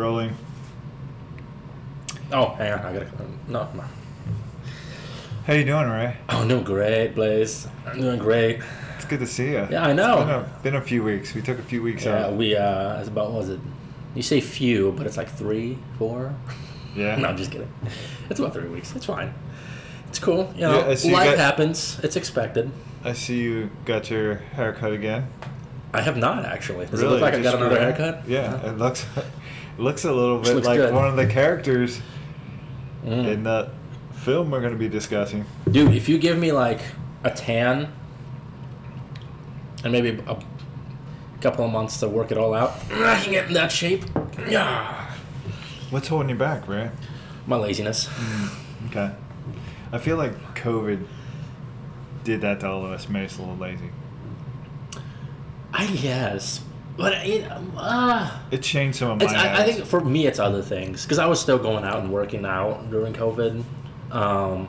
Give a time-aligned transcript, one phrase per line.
[0.00, 0.34] Rolling.
[2.32, 2.78] Oh, hang on.
[2.80, 3.10] I gotta.
[3.48, 3.84] No, no.
[5.46, 6.16] How you doing, Ray?
[6.30, 7.68] Oh, I'm doing great, Blaise.
[7.86, 8.60] I'm doing great.
[8.96, 9.68] It's good to see you.
[9.70, 10.20] Yeah, I know.
[10.20, 11.34] It's been a, been a few weeks.
[11.34, 12.32] We took a few weeks Yeah, out.
[12.34, 13.60] we, uh, it's about, what was it?
[14.14, 16.34] You say few, but it's like three, four?
[16.96, 17.16] Yeah.
[17.20, 17.70] No, I'm just kidding.
[18.30, 18.96] It's about three weeks.
[18.96, 19.34] It's fine.
[20.08, 20.50] It's cool.
[20.54, 22.00] You know, Yeah, see you life got- happens.
[22.02, 22.70] It's expected.
[23.04, 25.26] I see you got your haircut again.
[25.92, 26.86] I have not, actually.
[26.86, 28.26] Does it look like I got another haircut?
[28.28, 29.04] Yeah, it looks
[29.80, 30.94] looks a little bit like good.
[30.94, 32.00] one of the characters
[33.04, 33.26] Mm.
[33.32, 33.70] in the
[34.12, 35.46] film we're going to be discussing.
[35.70, 36.80] Dude, if you give me like
[37.24, 37.90] a tan
[39.82, 40.36] and maybe a
[41.40, 44.04] couple of months to work it all out, I can get in that shape.
[44.48, 45.10] Yeah.
[45.88, 46.90] What's holding you back, Ray?
[47.46, 48.10] My laziness.
[48.90, 49.10] Okay.
[49.92, 51.06] I feel like COVID
[52.22, 53.90] did that to all of us, made us a little lazy.
[55.72, 56.60] I guess.
[56.96, 60.62] But it, uh, It changed some of my I, I think for me, it's other
[60.62, 61.04] things.
[61.04, 63.62] Because I was still going out and working out during COVID.
[64.10, 64.68] Um,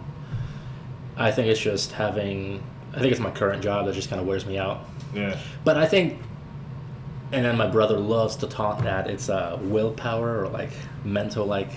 [1.17, 2.63] I think it's just having.
[2.93, 4.85] I think it's my current job that just kind of wears me out.
[5.13, 5.37] Yeah.
[5.63, 6.19] But I think,
[7.31, 10.71] and then my brother loves to talk that it's uh, willpower or like
[11.03, 11.69] mental like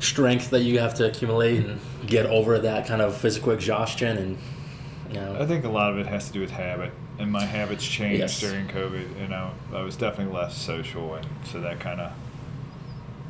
[0.00, 4.38] strength that you have to accumulate and get over that kind of physical exhaustion and
[5.08, 5.36] you know.
[5.38, 8.20] I think a lot of it has to do with habit, and my habits changed
[8.20, 8.40] Yes.
[8.40, 9.20] during COVID.
[9.20, 12.12] You know, I was definitely less social, and so that kind of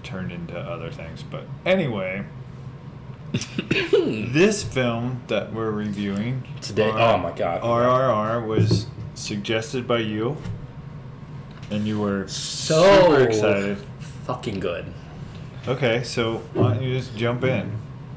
[0.02, 1.22] turned into other things.
[1.22, 2.24] But anyway,
[3.32, 7.62] this film that we're reviewing Today- R- oh my God.
[7.62, 10.36] RRR was suggested by you,
[11.70, 13.78] and you were so super excited.
[14.26, 14.86] fucking good.
[15.68, 17.70] Okay, so why don't you just jump in?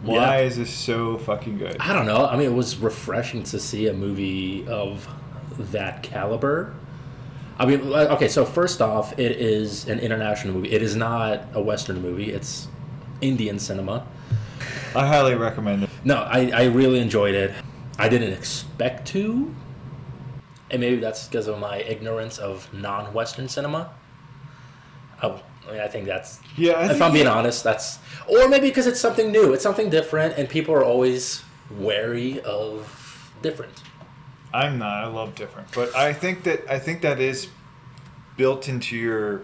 [0.03, 0.45] Why Yeah.
[0.45, 1.77] is this so fucking good?
[1.79, 2.25] I don't know.
[2.25, 5.07] I mean, it was refreshing to see a movie of
[5.57, 6.73] that caliber.
[7.57, 10.71] I mean, okay, so first off, it is an international movie.
[10.71, 12.31] It is not a Western movie.
[12.31, 12.67] It's
[13.21, 14.05] Indian cinema.
[14.95, 15.89] I highly recommend it.
[16.03, 17.53] No, I, I really enjoyed it.
[17.97, 19.53] I didn't expect to.
[20.71, 23.91] And maybe that's because of my ignorance of non Western cinema.
[25.21, 25.27] I,
[25.67, 26.39] I mean, I think that's.
[26.57, 27.99] Yeah, I if I'm being honest, that's.
[28.27, 33.31] Or maybe because it's something new, it's something different, and people are always wary of
[33.41, 33.82] different.
[34.53, 35.03] I'm not.
[35.03, 37.47] I love different, but I think that I think that is
[38.37, 39.41] built into your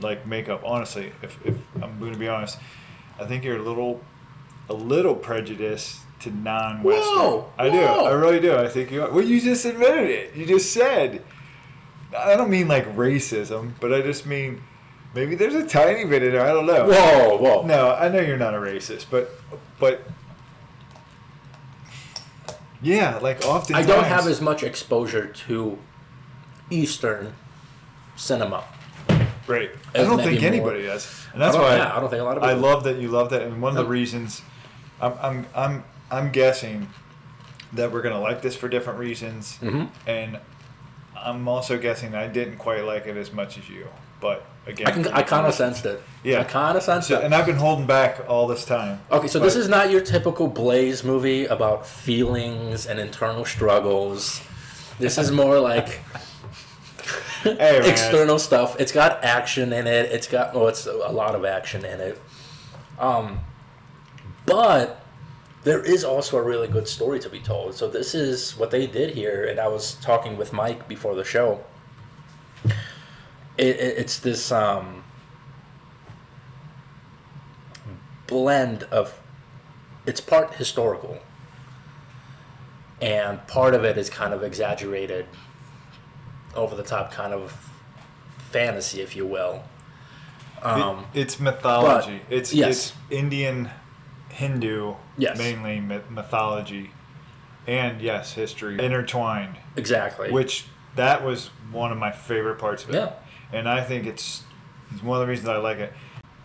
[0.00, 0.62] like makeup.
[0.64, 2.58] Honestly, if, if I'm going to be honest,
[3.18, 4.00] I think you're a little
[4.68, 7.14] a little prejudiced to non-Western.
[7.14, 7.78] Whoa, I do.
[7.78, 8.56] I really do.
[8.56, 9.10] I think you are.
[9.10, 10.34] Well, you just admitted it.
[10.34, 11.22] You just said.
[12.16, 14.62] I don't mean like racism, but I just mean
[15.14, 16.42] maybe there's a tiny bit in there.
[16.42, 16.86] I don't know.
[16.86, 17.66] Whoa, whoa.
[17.66, 19.30] No, I know you're not a racist, but
[19.78, 20.02] but
[22.82, 25.78] yeah, like often I don't have as much exposure to
[26.70, 27.34] Eastern
[28.16, 28.64] cinema.
[29.46, 29.70] Right.
[29.94, 30.48] I don't think more.
[30.50, 32.84] anybody does, and that's I why yeah, I don't think a lot of I love
[32.84, 34.42] that you love that, and one of the reasons
[35.00, 36.88] I'm I'm I'm I'm guessing
[37.72, 39.86] that we're gonna like this for different reasons, Mm-hmm.
[40.08, 40.38] and
[41.16, 43.88] I'm also guessing I didn't quite like it as much as you,
[44.20, 46.02] but again, I, can, I kind of sensed it.
[46.22, 46.40] Yeah.
[46.40, 47.24] I kind of sensed So, it.
[47.24, 49.00] and I've been holding back all this time.
[49.10, 54.42] Okay, so this is not your typical Blaise movie about feelings and internal struggles.
[54.98, 56.00] This is more like
[57.42, 58.78] Hey, external stuff.
[58.80, 60.10] It's got action in it.
[60.10, 62.20] It's got oh, it's a lot of action in it.
[62.98, 63.40] Um,
[64.44, 65.04] but
[65.62, 67.74] there is also a really good story to be told.
[67.74, 71.24] So this is what they did here, and I was talking with Mike before the
[71.24, 71.60] show.
[73.58, 75.02] It, it, it's this um,
[78.26, 79.18] blend of
[80.06, 81.18] it's part historical
[83.00, 85.26] and part of it is kind of exaggerated
[86.54, 87.52] over the top kind of
[88.50, 89.62] fantasy if you will
[90.62, 92.20] um, it, it's mythology.
[92.28, 92.68] but- it's yes.
[92.68, 93.70] it's Indian,
[94.30, 95.38] Hindu, Yes.
[95.38, 96.90] mainly myth- mythology,
[97.66, 99.56] and yes, history intertwined.
[99.76, 100.64] exactly Which
[100.96, 102.94] that was one of my favorite parts of it.
[102.94, 103.12] Yeah.
[103.52, 104.42] And I think it's,
[104.92, 105.92] it's one of the reasons I like it.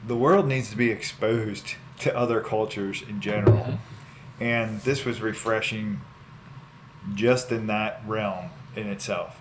[0.07, 4.43] The world needs to be exposed to other cultures in general, Mm-hmm.
[4.43, 6.01] and this was refreshing.
[7.15, 9.37] Just in that realm in itself,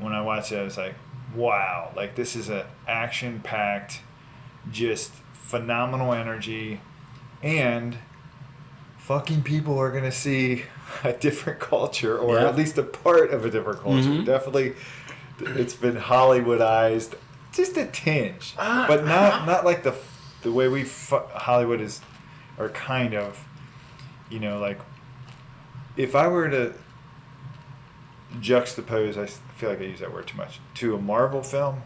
[0.00, 0.94] when I watched it, I was like,
[1.34, 1.92] "Wow!
[1.96, 4.00] Like this is an action-packed,
[4.72, 6.80] just phenomenal energy,
[7.42, 7.96] and
[8.98, 10.64] fucking people are gonna see
[11.04, 12.48] a different culture, or Yeah.
[12.48, 14.08] at least a part of a different culture.
[14.08, 14.24] Mhm.
[14.24, 14.74] Definitely,
[15.40, 17.14] it's been Hollywoodized,
[17.52, 19.94] just a tinge, Ah, but not not like the
[20.42, 22.00] the way we fu- Hollywood is,
[22.58, 23.46] or kind of,
[24.30, 24.78] you know, like
[25.96, 26.74] if I were to
[28.40, 29.26] juxtapose, I
[29.56, 31.82] feel like I use that word too much, to a Marvel film,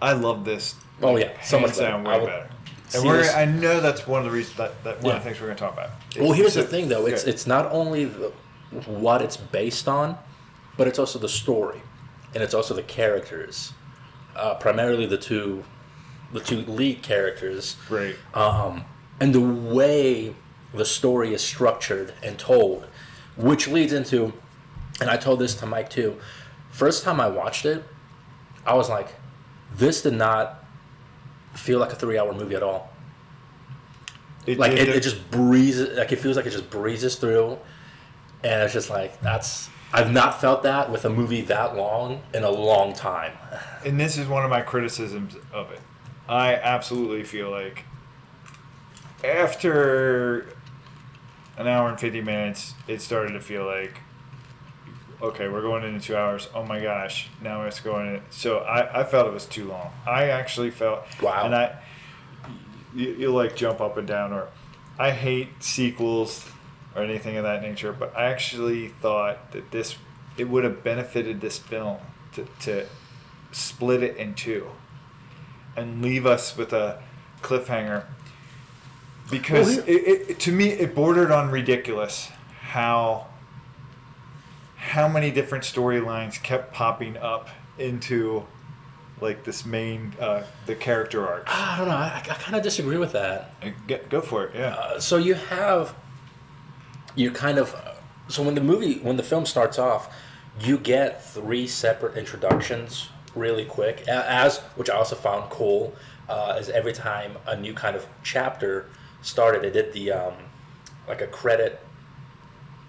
[0.00, 0.74] I love this.
[1.02, 1.96] Oh, yeah, so much better.
[2.02, 2.48] Way would better.
[2.94, 5.28] And we're, this- I know that's one of the reasons that, that one of the
[5.28, 5.90] things we're going to talk about.
[6.18, 7.06] Well, here's the thing, though.
[7.06, 7.34] It's good.
[7.34, 8.32] it's not only the,
[8.86, 10.16] what it's based on,
[10.76, 11.82] but it's also the story,
[12.34, 13.72] and it's also the characters.
[14.36, 15.62] Uh, primarily the two,
[16.32, 18.16] the two lead characters, great.
[18.34, 18.84] um,
[19.20, 20.34] and the way
[20.74, 22.86] the story is structured and told,
[23.36, 24.32] which leads into,
[25.00, 26.18] and I told this to Mike too.
[26.70, 27.84] First time I watched it,
[28.66, 29.14] I was like,
[29.76, 30.64] this did not
[31.54, 32.90] feel like a three-hour movie at all
[34.46, 37.58] It, like it, it- it just breezes like it feels like it just breezes through
[38.42, 42.42] and it's just like that's i've not felt that with a movie that long in
[42.44, 43.32] a long time
[43.86, 45.80] and this is one of my criticisms of it.
[46.28, 47.84] I absolutely feel like
[49.22, 50.48] after
[51.56, 54.00] an hour and 50 minutes, it started to feel like,
[55.22, 56.48] okay, we're going into two hours.
[56.54, 58.22] Oh my gosh, now it's going in.
[58.30, 59.92] So I, I felt it was too long.
[60.06, 61.44] I actually felt, Wow.
[61.44, 61.78] and I,
[62.94, 64.48] you, you like jump up and down, or
[64.98, 66.48] I hate sequels
[66.94, 69.96] or anything of that nature, but I actually thought that this,
[70.36, 71.98] it would have benefited this film
[72.34, 72.86] to, to
[73.52, 74.68] split it in two
[75.76, 77.02] and leave us with a
[77.42, 78.04] cliffhanger.
[79.30, 82.30] Because Well, it, it, to me it bordered on ridiculous
[82.60, 83.28] how
[84.76, 87.48] how many different storylines kept popping up
[87.78, 88.44] into
[89.20, 91.96] like this main uh, the character arc i don't know.
[91.96, 93.54] I, I kind of disagree with that.
[93.62, 94.74] Uh, go for it yeah.
[94.74, 95.94] Uh, so you have
[97.14, 97.74] you kind of
[98.28, 100.12] so when the movie when the film starts off
[100.60, 105.94] you get three separate introductions really quick as which i also found cool
[106.28, 108.86] uh, is every time a new kind of chapter
[109.20, 110.34] started they did the um,
[111.06, 111.80] like a credit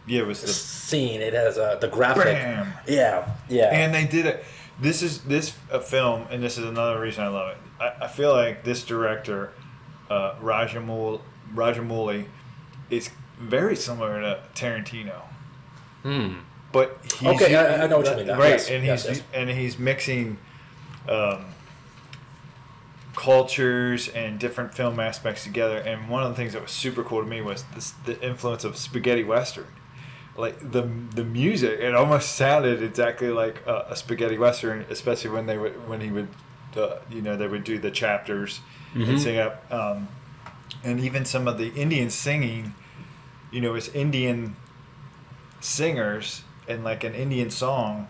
[0.07, 2.73] yeah it was the scene it has uh, the graphic Bam!
[2.87, 4.43] yeah yeah and they did it.
[4.79, 7.57] This is this a film, and this is another reason I love it.
[7.79, 9.53] I, I feel like this director,
[10.09, 11.21] uh, Rajamouli,
[11.53, 12.25] Rajamouli,
[12.89, 15.21] is very similar to Tarantino,
[16.03, 16.33] hmm.
[16.71, 18.37] but he's Okay, I- I know what you mean now.
[18.39, 19.23] Right, Yes, and he's yes.
[19.33, 20.37] and he's mixing.
[21.07, 21.45] Um,
[23.15, 27.21] cultures and different film aspects together and one of the things that was super cool
[27.21, 29.67] to me was this, the influence of spaghetti western
[30.35, 30.81] like the
[31.13, 35.87] the music it almost sounded exactly like a, a spaghetti western especially when they would
[35.87, 36.27] when he would
[36.75, 38.59] uh, you know they would do the chapters
[38.93, 39.07] Mhm.
[39.09, 40.09] and sing up um,
[40.83, 42.73] and even some of the indian singing
[43.55, 44.55] you know as indian
[45.61, 48.07] singers and like an indian song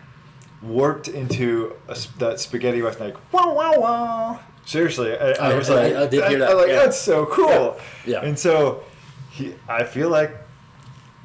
[0.62, 5.70] warped into a, that spaghetti western like wow wow wow seriously i, I I- was
[5.70, 6.76] I- like I did hear that, I, like yeah.
[6.76, 8.28] that's so cool Yeah, yeah.
[8.28, 8.84] and so
[9.32, 10.36] he i feel like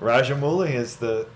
[0.01, 1.27] Rajamouli is the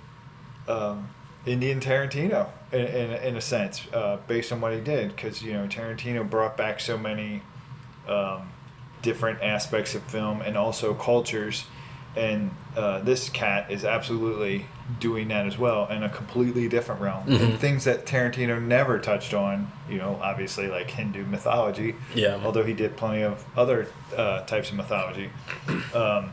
[0.67, 1.11] um,
[1.45, 5.53] Indian Tarantino in, in, in a sense, uh, based on what he did, because you
[5.53, 7.43] know Tarantino brought back so many
[8.09, 8.49] um,
[9.03, 11.67] different aspects of film and also cultures,
[12.16, 14.66] and uh, this cat is absolutely
[15.00, 17.40] doing that as well in a completely different realm Mhm.
[17.40, 19.72] and things that Tarantino never touched on.
[19.88, 22.38] You know, obviously like Hindu mythology, Yeah.
[22.44, 25.31] Although he did plenty of other uh, types of mythology.
[25.94, 26.32] Um,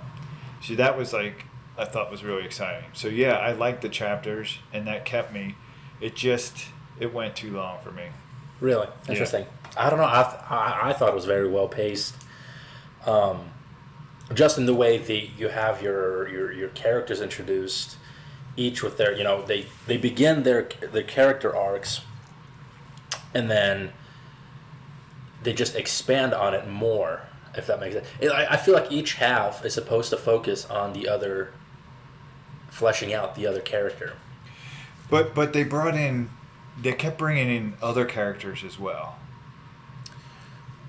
[0.61, 1.45] See, that was like
[1.77, 2.83] I thought was really exciting.
[2.93, 5.55] So yeah, I liked the chapters, and that kept me.
[5.99, 6.65] It just
[6.99, 8.03] it went too long for me.
[8.59, 9.45] Really interesting.
[9.77, 10.05] I don't know.
[10.05, 12.15] I, th- I I thought it was very well paced.
[13.07, 13.50] Um,
[14.33, 17.97] just in the way that you have your your your characters introduced,
[18.57, 22.01] each with their you know they they begin their their character arcs,
[23.33, 23.91] and then
[25.43, 27.23] they just expand on it more.
[27.55, 30.93] If that makes sense, I, I feel like each half is supposed to focus on
[30.93, 31.51] the other,
[32.69, 34.13] fleshing out the other character.
[35.09, 36.29] But but they brought in,
[36.81, 39.17] they kept bringing in other characters as well.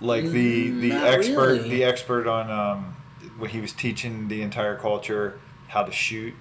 [0.00, 1.70] Like the Mm, the not expert really.
[1.70, 2.91] the expert on um,
[3.50, 6.34] he was teaching the entire culture how to shoot.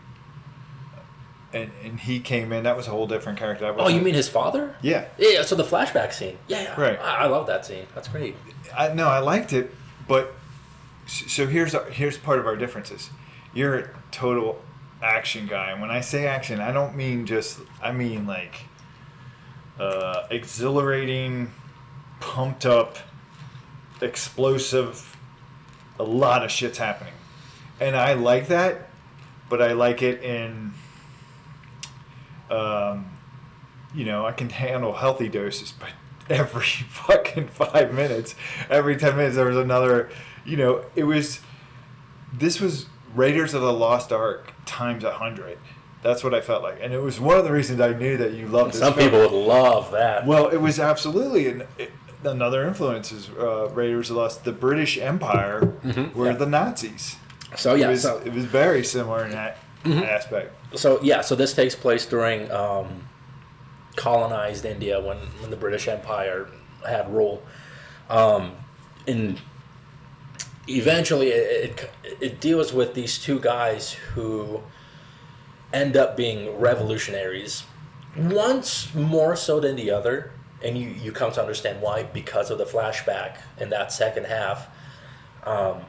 [1.54, 2.64] And, and he came in.
[2.64, 3.66] That was a whole different character.
[3.66, 4.76] That Oh, you mean his father?
[4.82, 5.06] Yeah.
[5.18, 6.38] Yeah, so the flashback scene.
[6.48, 6.82] Yeah, yeah.
[6.82, 7.00] Right.
[7.00, 7.88] I, I love that scene.
[7.94, 8.36] That's great.
[8.78, 9.74] I no, I liked it,
[10.08, 10.34] but
[11.08, 13.10] so here's our, here's part of our differences.
[13.54, 14.62] You're a total
[15.04, 18.62] action guy, and when I say action, I don't mean just I mean like
[19.78, 21.52] uh, exhilarating,
[22.22, 22.98] pumped up,
[24.00, 25.18] explosive.
[26.02, 27.14] A lot of shit's happening,
[27.80, 28.90] and I like that,
[29.50, 30.74] but I like it in.
[32.50, 33.12] Um,
[33.94, 35.90] you know, I can handle healthy doses, but
[36.30, 38.36] every fucking five minutes,
[38.70, 40.10] every 10 minutes, there was another,
[40.46, 41.40] you know, it was,
[42.34, 45.60] this was Raiders of the Lost Ark times a hundred.
[46.02, 46.80] That's what I felt like.
[46.82, 49.12] And it was one of the reasons I knew that you loved this Some film.
[49.12, 50.26] people would love that.
[50.26, 51.92] Well, it was absolutely, and it,
[52.24, 54.44] another influence is uh, Raiders of the Lost.
[54.44, 56.38] The British Empire Mhm, were yeah.
[56.38, 57.16] the Nazis.
[57.56, 60.54] So yeah, it was, so it was very similar in that aspect.
[60.78, 63.08] so yeah, so this takes place during um,
[63.96, 66.48] colonized India when, when the British Empire
[66.88, 67.42] had rule.
[68.10, 68.54] Um,
[69.08, 69.40] and
[70.68, 74.62] eventually, it, it, it deals with these two guys who
[75.74, 77.64] end up being revolutionaries.
[78.16, 80.32] Once more so than the other,
[80.64, 84.68] and you, you come to understand why because of the flashback in that second half.
[85.44, 85.82] Um,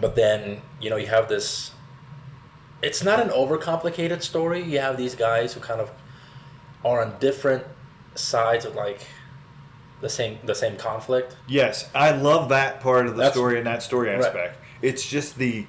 [0.00, 1.72] but then, you know, you have this
[2.82, 4.62] it's not an overcomplicated story.
[4.62, 5.90] You have these guys who kind of
[6.84, 7.64] are on different
[8.14, 9.00] sides of like
[10.02, 11.36] the same the same conflict.
[11.48, 14.20] Yes, I love that part of the That's- story and that story Right.
[14.20, 14.58] aspect.
[14.82, 15.66] It's just the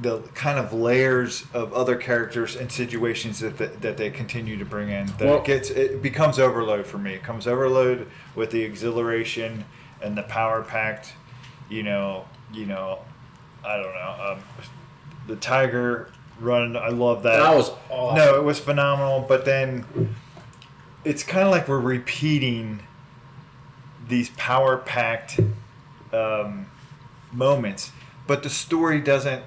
[0.00, 4.64] the kind of layers of other characters and situations that the, that they continue to
[4.64, 7.12] bring in that Well- it gets it becomes overload for me.
[7.14, 9.64] It comes overload with the exhilaration
[10.00, 11.12] and the power packed,
[11.68, 13.00] you know, you know,
[13.64, 14.38] I don't know, um,
[15.26, 16.76] the tiger run.
[16.76, 17.36] I love that.
[17.38, 18.16] That was awesome.
[18.18, 19.24] No, it was phenomenal.
[19.28, 20.14] But then
[21.04, 22.82] it's kind of like we're repeating
[24.08, 25.38] these power packed
[26.12, 26.66] um,
[27.32, 27.92] moments,
[28.26, 29.44] but the story doesn't.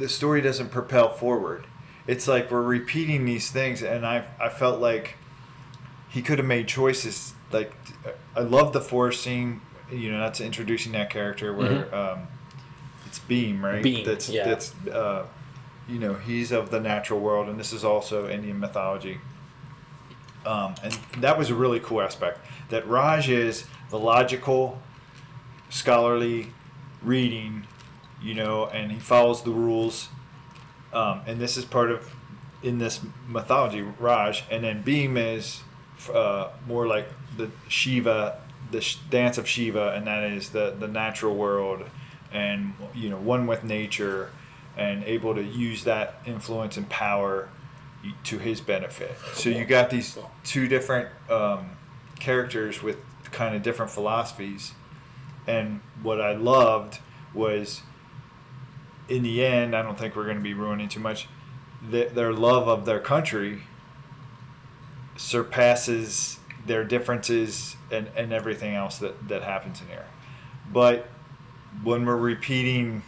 [0.00, 1.66] The story doesn't propel forward.
[2.06, 5.16] It's like we're repeating these things, and I I felt like
[6.08, 7.34] he could have made choices.
[7.52, 7.72] Like
[8.34, 9.60] I love the forest scene.
[9.92, 12.28] You know, that's introducing that character where um,
[13.06, 13.84] it's Bheem, right?
[13.84, 14.48] Bheem, That's yeah.
[14.48, 15.26] that's uh,
[15.88, 19.18] you know he's of the natural world, and this is also Indian mythology.
[20.46, 22.40] Um, and that was a really cool aspect.
[22.70, 24.80] That Raj is the logical,
[25.68, 26.52] scholarly
[27.02, 27.66] reading,
[28.22, 30.08] you know, and he follows the rules.
[30.92, 32.14] Um, and this is part of
[32.62, 35.60] in this mythology, Raj, and then Bheem is
[36.12, 40.88] uh, more like the Shiva, the sh- dance of Shiva, and that is the the
[40.88, 41.84] natural world,
[42.32, 44.30] and you know, one with nature,
[44.76, 47.48] and able to use that influence and power
[48.24, 49.14] to his benefit.
[49.34, 51.70] So you got these two different um,
[52.18, 52.96] characters with
[53.30, 54.72] kind of different philosophies,
[55.46, 56.98] and what I loved
[57.32, 57.82] was
[59.10, 61.28] in the end, I don't think we're going to be ruining too much.
[61.90, 63.64] Th- their love of their country
[65.16, 70.06] surpasses their differences and, and everything else that, that happens in here.
[70.72, 71.08] But
[71.82, 73.02] when we're repeating,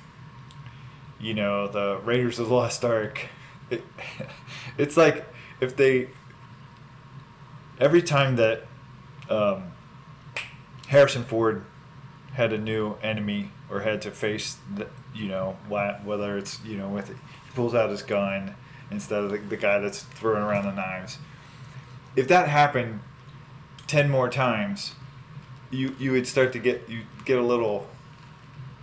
[1.21, 3.29] you know, the Raiders of the Lost Ark,
[3.71, 3.85] it,
[4.79, 5.25] it's like
[5.61, 6.09] if they,
[7.79, 8.65] every time that
[9.31, 9.73] um,
[10.89, 11.65] Harrison Ford
[12.33, 16.89] had a new enemy or had to face, the, you know, whether it's, you know,
[16.89, 17.15] with he
[17.55, 18.55] pulls out his gun
[18.91, 21.19] instead of the, the guy that's throwing around the knives.
[22.17, 23.01] If that happened
[23.87, 24.95] 10 more times,
[25.71, 27.87] you, you would start to get, you get a little,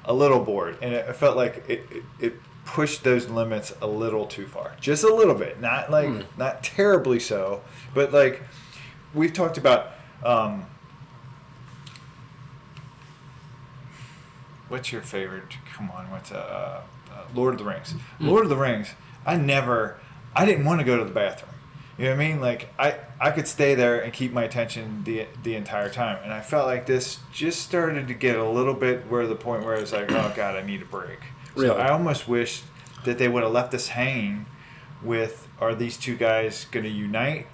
[0.05, 0.77] a little bored.
[0.81, 2.33] And it, I felt like it, it, it
[2.65, 4.75] pushed those limits a little too far.
[4.79, 5.59] Just a little bit.
[5.61, 6.21] Not like, Hmm.
[6.37, 7.61] not terribly so,
[7.93, 8.41] but like,
[9.13, 9.91] we've talked about,
[10.23, 10.65] um,
[14.69, 15.43] what's your favorite?
[15.73, 17.93] Come on, what's uh, uh, Lord of the Rings?
[18.19, 18.89] Lord of the Rings.
[19.25, 19.99] I never,
[20.35, 21.51] I didn't want to go to the bathroom.
[21.97, 22.39] You know what I mean?
[22.39, 26.31] Like I, I could stay there and keep my attention the the entire time, and
[26.31, 29.75] I felt like this just started to get a little bit where the point where
[29.75, 31.19] I was like, oh god, I need a break.
[31.55, 31.81] So Really?
[31.81, 32.61] I almost wish
[33.03, 34.45] that they would have left us hanging
[35.03, 37.47] with are these two guys going to unite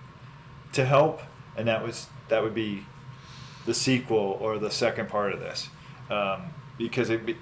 [0.74, 1.22] to help,
[1.58, 2.86] and that was that would be
[3.66, 5.70] the sequel or the second part of this,
[6.12, 7.36] um, because it be,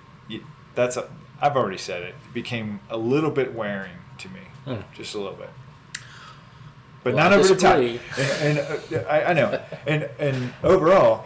[0.75, 1.09] that's a,
[1.41, 4.81] I've already said it, it became a little bit wearing to me, Hmm.
[4.95, 5.49] just a little bit,
[7.03, 7.75] but Well, not I over the top.
[7.77, 11.25] And, and uh, I, I know, and and overall,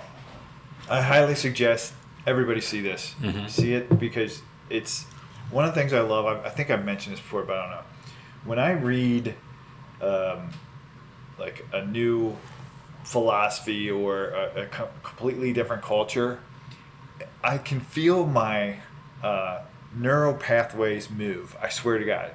[0.89, 1.93] I highly suggest
[2.25, 3.49] everybody see this, Mhm.
[3.49, 5.05] see it because it's
[5.51, 6.25] one of the things I love.
[6.25, 7.81] I, I think I've mentioned this before, but I don't know.
[8.45, 9.35] When I read,
[10.01, 10.49] um,
[11.39, 12.35] like a new
[13.03, 16.39] philosophy or a, a co- completely different culture,
[17.43, 18.79] I can feel my
[19.23, 19.61] uh,
[19.95, 21.55] neural pathways move.
[21.61, 22.31] I swear to God.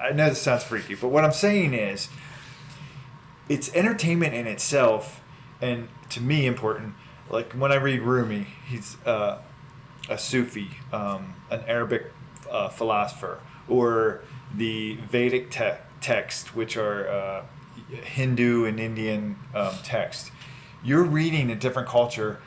[0.00, 2.08] I know this sounds freaky, but what I'm saying is,
[3.48, 5.22] it's entertainment in itself,
[5.60, 6.94] and to me important.
[7.30, 9.38] Like when I read Rumi, he's uh,
[10.08, 12.12] a Sufi, um, an Arabic
[12.50, 14.20] uh, philosopher, or
[14.54, 17.44] the Vedic te- text, which are uh,
[17.90, 20.30] Hindu and Indian um, text.
[20.82, 22.40] You're reading a different culture,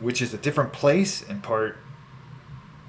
[0.00, 1.76] which is a different place and part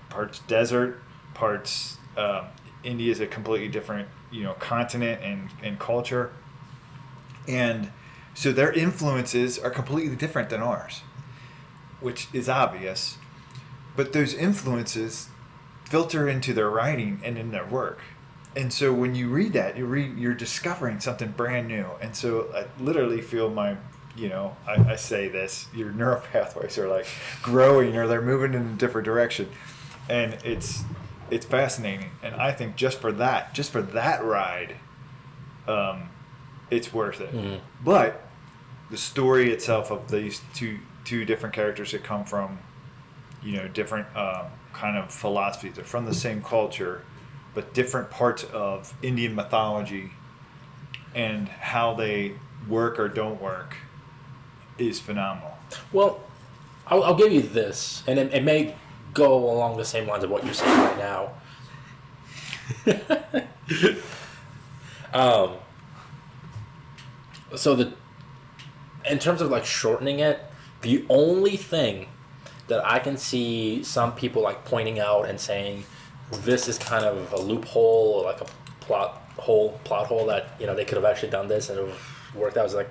[0.10, 1.02] parts desert,
[1.34, 2.46] parts um,
[2.84, 6.32] India is a completely different you know continent and, and culture,
[7.48, 7.92] and
[8.34, 11.02] So their influences are completely different than ours,
[12.00, 13.18] which is obvious.
[13.96, 15.28] But those influences
[15.84, 18.02] filter into their writing and in their work.
[18.56, 21.86] And so when you read that, you read you're discovering something brand new.
[22.02, 23.78] And so I literally feel my
[24.20, 27.08] you know, I, I say this, your neural pathways are like
[27.42, 29.50] growing or they're moving in a different direction.
[30.10, 30.84] And it's
[31.32, 32.10] it's fascinating.
[32.24, 34.76] And I think just for that, just for that ride,
[35.68, 36.10] um,
[36.72, 37.34] it's worth it.
[37.34, 37.60] Mhm.
[37.84, 38.22] But
[38.90, 42.60] the story itself of these two two different characters that come from,
[43.44, 45.76] you know, different um, kind of philosophies.
[45.76, 47.04] They're from the same culture,
[47.54, 50.12] but different parts of Indian mythology,
[51.16, 52.34] and how they
[52.68, 53.76] work or don't work,
[54.80, 55.58] is phenomenal.
[55.92, 56.22] Well,
[56.88, 58.76] I'll, I'll give you this, and it, it may
[59.14, 61.32] go along the same lines of what you're saying right now.
[65.14, 65.56] um,
[67.56, 67.94] so the
[69.10, 70.40] in terms of like shortening it,
[70.82, 72.08] the only thing
[72.68, 75.84] that I can see some people like pointing out and saying
[76.32, 78.46] this is kind of a loophole or like a
[78.80, 81.96] plot hole, plot hole that you know they could have actually done this and it
[82.36, 82.64] worked out.
[82.64, 82.90] was like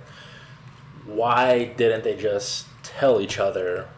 [1.09, 3.89] why didn't they just tell each other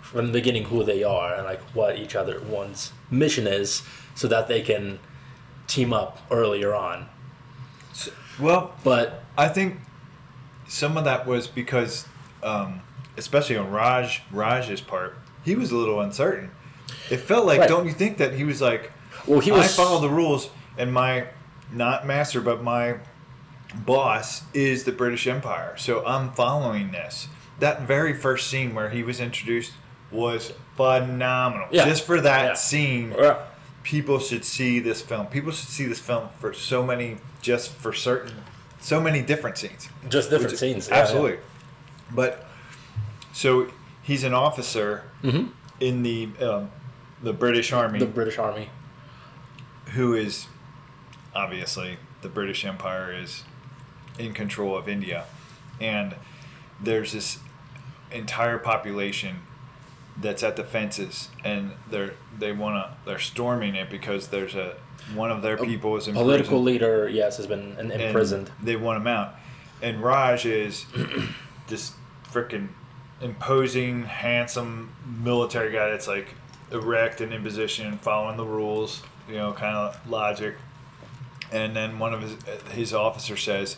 [0.00, 3.82] from the beginning who they are and like what each other one's mission is
[4.14, 4.98] so that they can
[5.66, 7.06] team up earlier on
[7.92, 9.78] So, well, but I think
[10.68, 12.06] some of that was because,
[12.42, 12.80] um,
[13.16, 16.50] especially on Raj Raj's part, he was a little uncertain.
[17.10, 17.68] It felt like, Right.
[17.68, 18.92] don't you think that he was like,
[19.26, 21.26] well he was I follow the rules, and my
[21.72, 22.96] not master, but my
[23.86, 27.28] boss is the British Empire, so I'm following this.
[27.60, 29.72] That very first scene where he was introduced
[30.10, 31.68] was phenomenal.
[31.70, 31.84] Yeah.
[31.84, 32.54] Just for that Yeah.
[32.54, 33.36] scene, Yeah.
[33.82, 35.26] people should see this film.
[35.26, 38.44] People should see this film for so many, just for certain,
[38.80, 39.88] so many different scenes.
[40.08, 41.38] just different Which- scenes Absolutely.
[42.10, 42.46] But
[43.32, 43.68] so
[44.02, 45.04] he's an officer.
[45.22, 45.48] Mhm.
[45.80, 46.70] in the um,
[47.22, 48.68] the British Army the british army
[49.94, 50.46] who is
[51.34, 53.42] obviously the British Empire is
[54.18, 55.24] in control of India,
[55.80, 56.14] and
[56.80, 57.38] there's this
[58.12, 59.40] entire population
[60.16, 64.76] that's at the fences, and they're they want to they're storming it because there's a
[65.14, 68.50] one of their people is in political leader yes has been imprisoned.
[68.62, 69.34] They want him out,
[69.82, 70.86] and Raj is
[71.68, 71.92] this
[72.30, 72.68] freaking
[73.20, 76.28] imposing, handsome military guy that's like
[76.70, 80.56] erect and in position, following the rules, you know, kind of logic.
[81.52, 82.36] And then one of his
[82.72, 83.76] his officer says,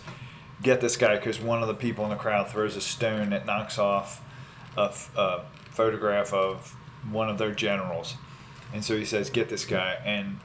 [0.63, 3.47] "Get this guy," because one of the people in the crowd throws a stone that
[3.47, 4.23] knocks off
[4.77, 4.93] a,
[5.71, 6.75] photograph of
[7.11, 8.15] one of their generals,
[8.73, 10.41] and so he says, "Get this guy." And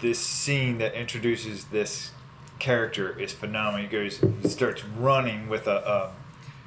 [0.00, 2.10] this scene that introduces this
[2.58, 3.80] character is phenomenal.
[3.80, 6.10] He goes, he starts running with a, a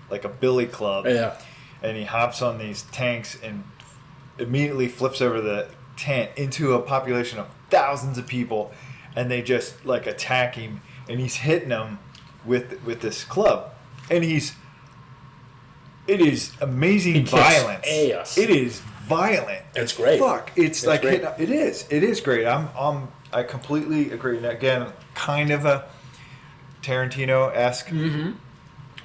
[0.10, 1.05] like a billy club.
[1.05, 1.38] Yeah.
[1.81, 3.63] And he hops on these tanks and
[4.39, 8.71] immediately flips over the tent into a population of thousands of people.
[9.15, 10.81] And they just like attack him.
[11.10, 11.99] And he's hitting them
[12.47, 13.71] with with this club
[14.10, 14.53] and he's
[16.07, 18.38] it is amazing He violence ass.
[18.38, 20.19] it is violent It's great.
[20.19, 21.21] fuck it's, It's like great.
[21.21, 25.65] hitting- it is it is great i'm I'm i completely agree and again kind of
[25.65, 25.86] a
[26.81, 28.31] tarantino-esque mm-hmm.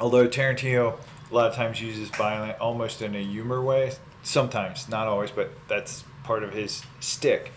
[0.00, 0.98] Although Tarantino
[1.31, 3.92] a lot of times uses violent almost in a humor way.
[4.24, 7.52] Sometimes, not always, but that's part of his stick.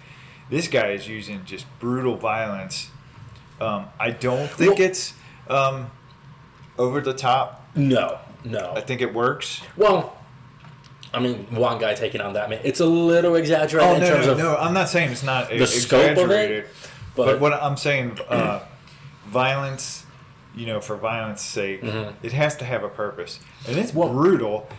[0.52, 2.92] This guy is using just brutal violence.
[3.60, 5.14] Um, I don't think Well- it's
[5.50, 5.90] um,
[6.78, 7.66] over the top.
[7.76, 9.62] no no I think it works.
[9.78, 10.16] well
[11.14, 12.60] I mean, one guy taking on that man.
[12.66, 14.56] It's a little exaggerated Oh in no, terms no, of no!
[14.58, 16.66] I'm not saying it's not the scope of it, exaggerated,
[17.16, 18.60] but, but- what I'm saying, uh,
[19.28, 20.04] violence.
[20.58, 22.14] You know, for violence' sake, Mhm.
[22.24, 24.70] it has to have a purpose, and it's Well- brutal.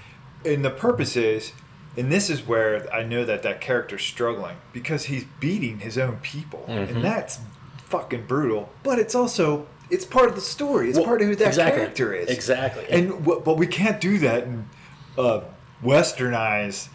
[0.44, 1.52] And the purpose is,
[1.98, 6.16] and this is where I know that that character's struggling because he's beating his own
[6.22, 6.88] people, Mhm.
[6.96, 7.40] and that's
[7.88, 8.70] fucking brutal.
[8.82, 10.88] But it's also it's part of the story.
[10.88, 12.28] It's Well, part of who that exactly, character is.
[12.28, 12.86] Exactly.
[12.90, 14.68] And but we can't do that in
[15.16, 15.42] uh,
[15.82, 16.88] westernized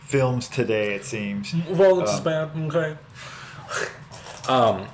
[0.00, 0.94] films today.
[0.94, 1.50] It seems.
[1.52, 2.50] Violence is Um, bad.
[2.56, 2.96] Okay.
[4.48, 4.86] Um,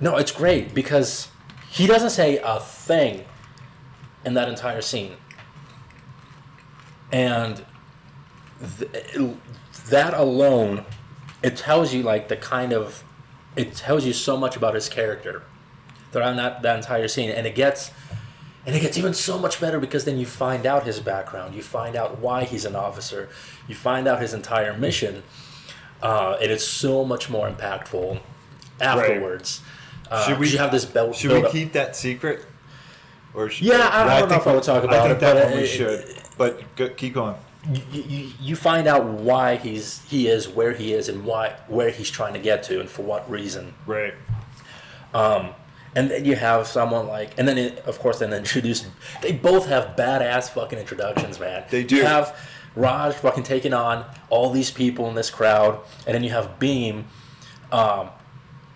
[0.00, 1.28] no, it's great because
[1.70, 3.24] he doesn't say a thing
[4.24, 5.16] in that entire scene,
[7.12, 7.64] and
[8.78, 9.30] th-
[9.88, 10.84] that alone,
[11.42, 13.04] it tells you like the kind of,
[13.56, 15.42] it tells you so much about his character
[16.14, 17.90] throughout that that entire scene, and it gets.
[18.66, 21.54] And it gets even so much better because then you find out his background.
[21.54, 23.28] You find out why he's an officer.
[23.68, 25.22] You find out his entire mission.
[26.02, 28.20] Uh, and it's so much more impactful
[28.80, 29.60] afterwards.
[30.10, 32.46] Uh, Should we- you have this belt Should we keep that secret?
[33.34, 35.34] Or should, Yeah, I don't know if I would talk I about think it, that
[35.34, 36.04] but one we it- should.
[36.38, 37.34] But go, keep going.
[37.92, 41.90] you, you, you find out why he's he is where he is and why where
[41.90, 43.74] he's trying to get to and for what reason.
[43.86, 44.14] Right.
[45.96, 48.84] And then you have someone like, and then it, of course, then introduce.
[49.22, 51.64] They both have badass fucking introductions, man.
[51.70, 51.96] They do.
[51.96, 52.36] You have
[52.74, 57.04] Raj fucking taking on all these people in this crowd, and then you have Bheem.
[57.70, 58.08] Um,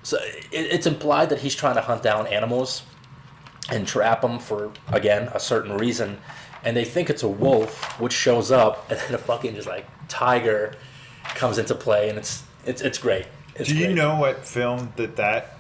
[0.05, 2.83] so it, it's implied that he's trying to hunt down animals
[3.71, 6.19] and trap them for again a certain reason,
[6.65, 9.87] and they think it's a wolf, which shows up, and then a fucking just like
[10.07, 10.75] tiger
[11.35, 13.27] comes into play, and it's it's it's great.
[13.57, 13.97] It's Do you great.
[13.97, 15.58] know what film that that?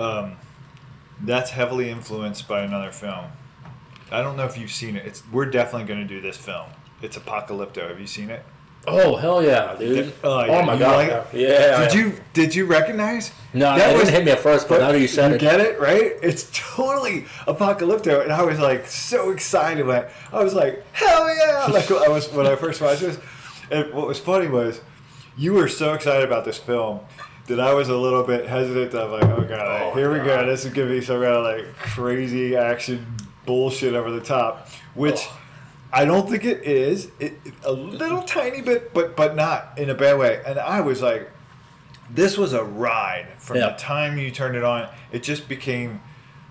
[0.00, 0.36] Um,
[1.22, 3.26] that's heavily influenced by another film.
[4.10, 5.06] I don't know if you've seen it.
[5.06, 6.68] It's we're definitely going to do this film.
[7.02, 7.88] It's Apocalypto.
[7.88, 8.44] Have you seen it?
[8.86, 10.10] Oh hell yeah, dude!
[10.24, 11.84] Oh, Oh, my god, like yeah.
[11.86, 13.30] Did you did you recognize?
[13.52, 15.34] No, That it was- didn't hit me at first, but now that you said you
[15.36, 16.12] it, get it right.
[16.22, 19.86] It's totally Apocalypto, and I was like so excited.
[19.86, 21.66] Like I was like, hell yeah!
[21.70, 23.18] Like I was when I first watched this.
[23.70, 24.80] And what was funny was
[25.36, 27.00] you were so excited about this film
[27.50, 28.94] that I was a little bit hesitant.
[28.94, 30.46] I'm like, oh god, Oh, here we go.
[30.46, 33.06] This is gonna be some kind of like crazy action
[33.46, 35.16] bullshit over the top, which.
[35.18, 35.36] Oh.
[35.92, 37.10] I don't think it is.
[37.18, 40.40] It, a little tiny bit, but but not in a bad way.
[40.46, 41.28] And I was like,
[42.08, 43.70] this was a ride from Yeah.
[43.70, 44.88] the time you turned it on.
[45.10, 46.00] It just became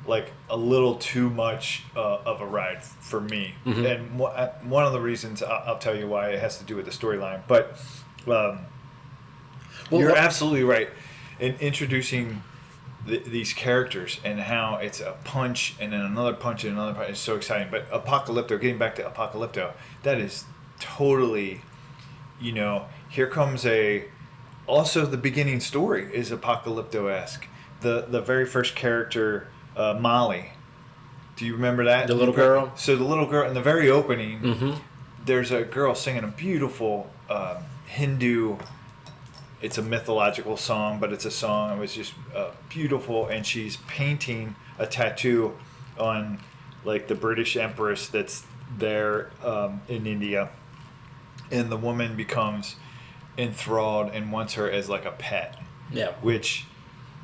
[0.05, 3.53] like a little too much uh, of a ride for me.
[3.65, 3.85] Mm-hmm.
[3.85, 6.75] And uh, one of the reasons I'll, I'll tell you why it has to do
[6.75, 7.41] with the storyline.
[7.47, 7.79] But
[8.27, 8.65] um,
[9.89, 10.89] Well, you're absolutely right
[11.39, 12.43] in introducing
[13.07, 17.09] th- these characters and how it's a punch and then another punch and another punch.
[17.11, 17.69] It's so exciting.
[17.71, 19.71] But Apocalypto, getting back to Apocalypto,
[20.03, 20.45] that is
[20.79, 21.61] totally,
[22.39, 24.05] you know, here comes a.
[24.67, 27.47] Also, the beginning story is Apocalypto esque.
[27.81, 30.51] The the very first character, uh, Malli.
[31.37, 32.07] Do you remember that?
[32.07, 32.71] The little girl?
[32.75, 34.79] So the little girl in the very opening, Mhm.
[35.25, 38.57] there's a girl singing a beautiful um, Hindu.
[39.61, 41.77] It's a mythological song, but it's a song.
[41.77, 45.57] It was just uh, beautiful, and she's painting a tattoo
[45.97, 46.39] on
[46.85, 48.45] like the British Empress that's
[48.77, 50.49] there um, in India,
[51.51, 52.77] and the woman becomes
[53.37, 55.59] enthralled and wants her as like a pet
[55.91, 56.65] yeah, which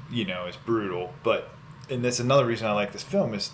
[0.09, 1.13] you know is brutal.
[1.23, 1.49] But
[1.89, 3.51] and that's another reason I like this film is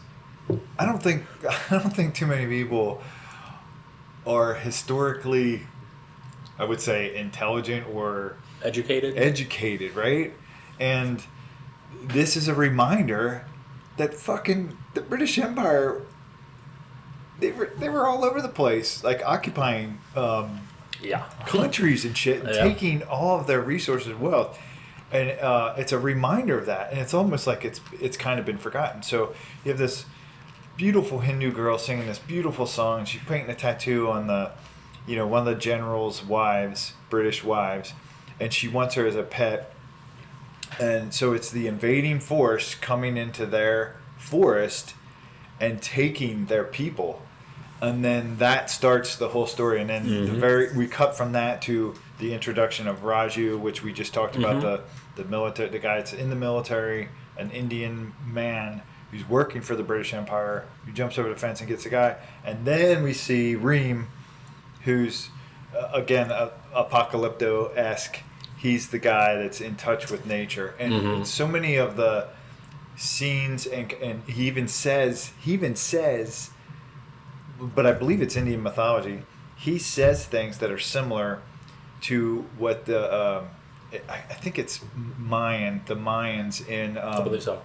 [0.78, 1.24] I don't think
[1.72, 3.02] I don't think too many people
[4.26, 5.62] are historically
[6.60, 9.18] I would say intelligent or educated.
[9.18, 10.34] educated, right?
[10.80, 11.24] And
[12.04, 13.46] this is a reminder
[13.98, 16.02] that fucking the British Empire
[17.40, 20.62] they were they were all over the place, like occupying um,
[21.02, 22.64] yeah, countries and shit, and Yeah.
[22.64, 24.60] taking all of their resources and wealth.
[25.12, 28.46] And uh, it's a reminder of that, and it's almost like it's it's kind of
[28.46, 29.02] been forgotten.
[29.04, 29.34] So
[29.66, 30.06] you have this
[30.78, 34.52] beautiful Hindu girl singing this beautiful song, and she's painting a tattoo on the,
[35.08, 37.94] you know, one of the general's wives, British wives,
[38.40, 39.74] and she wants her as a pet.
[40.80, 44.94] And so it's the invading force coming into their forest
[45.60, 47.22] and taking their people
[47.82, 50.40] and then that starts the whole story and then the Mhm.
[50.40, 54.58] very we cut from that to the introduction of Raju which we just talked about
[54.58, 54.62] Mhm.
[54.62, 54.82] the
[55.16, 59.82] the military the guy that's in the military an Indian man who's working for the
[59.84, 63.56] British Empire who jumps over the fence and gets the guy and then we see
[63.56, 64.06] Bheem
[64.86, 65.30] who's
[65.78, 68.20] uh, again a, apocalypto-esque
[68.58, 71.26] he's the guy that's in touch with nature and Mhm.
[71.26, 72.28] so many of the
[72.96, 76.52] scenes and, and he even says he even says
[77.76, 79.22] but I believe it's Indian mythology.
[79.56, 81.42] He says things that are similar
[82.02, 83.46] to what the um,
[84.10, 84.80] I, I think it's
[85.20, 87.62] Mayan, the Mayans in um, I believe so.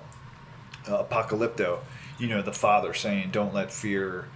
[0.87, 1.79] uh, Apocalypto.
[2.19, 4.27] You know, the father saying, "Don't let fear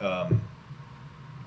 [0.00, 0.42] um,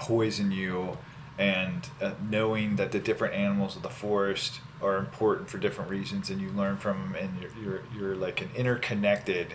[0.01, 0.97] poison you,"
[1.39, 6.29] and uh, knowing that the different animals of the forest are important for different reasons,
[6.29, 9.53] and you learn from them, and you're you're, you're like an interconnected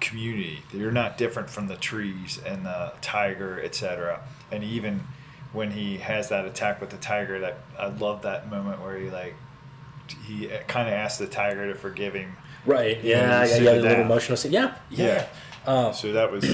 [0.00, 0.62] community.
[0.72, 4.20] You're not different from the trees and the tiger, etc.
[4.50, 5.04] And even
[5.52, 9.10] when he has that attack with the tiger, that I love that moment where he
[9.10, 9.34] like
[10.26, 12.36] he kind of asks the tiger to forgive him.
[12.66, 13.02] Right.
[13.02, 13.56] Yeah, Yeah.
[13.56, 13.56] Yeah.
[13.62, 13.72] Yeah.
[13.74, 14.52] The little emotional scene.
[14.52, 14.74] Yeah.
[14.90, 15.26] Yeah.
[15.66, 16.44] Uh, So that was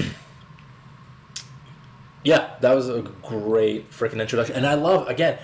[2.27, 4.53] Yeah, that was a great freaking introduction.
[4.57, 5.39] And I love, again,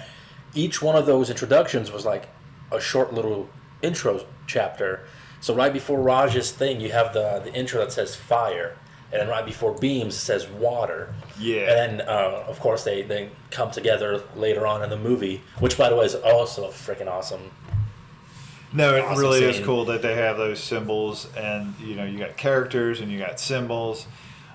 [0.53, 2.27] each one of those introductions was like
[2.73, 3.47] a short little
[3.81, 5.05] intro chapter.
[5.39, 8.75] So right before Raj's thing, you have the, the intro that says fire.
[9.13, 11.15] And then right before Bheem's, it says water.
[11.39, 11.59] Yeah.
[11.61, 15.77] And then, uh, of course, they, they come together later on in the movie, which,
[15.77, 17.51] by the way, is also freaking awesome.
[18.73, 22.17] No, it awesome really is cool that they have those symbols, and you know, you
[22.17, 24.07] got characters and you got symbols,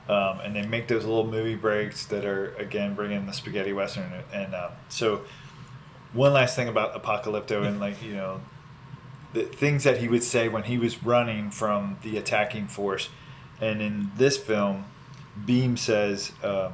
[0.09, 4.12] um, and they make those little movie breaks that are again bringing the spaghetti western.
[4.33, 5.23] And uh, so,
[6.12, 8.40] one last thing about Apocalypto and like you know,
[9.33, 13.09] the things that he would say when he was running from the attacking force,
[13.61, 14.85] and in this film,
[15.44, 16.33] Bheem says.
[16.42, 16.73] Um,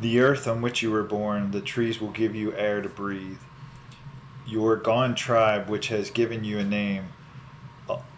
[0.00, 3.38] the earth on which you were born, the trees will give you air to breathe
[4.46, 7.08] your gone tribe, which has given you a name,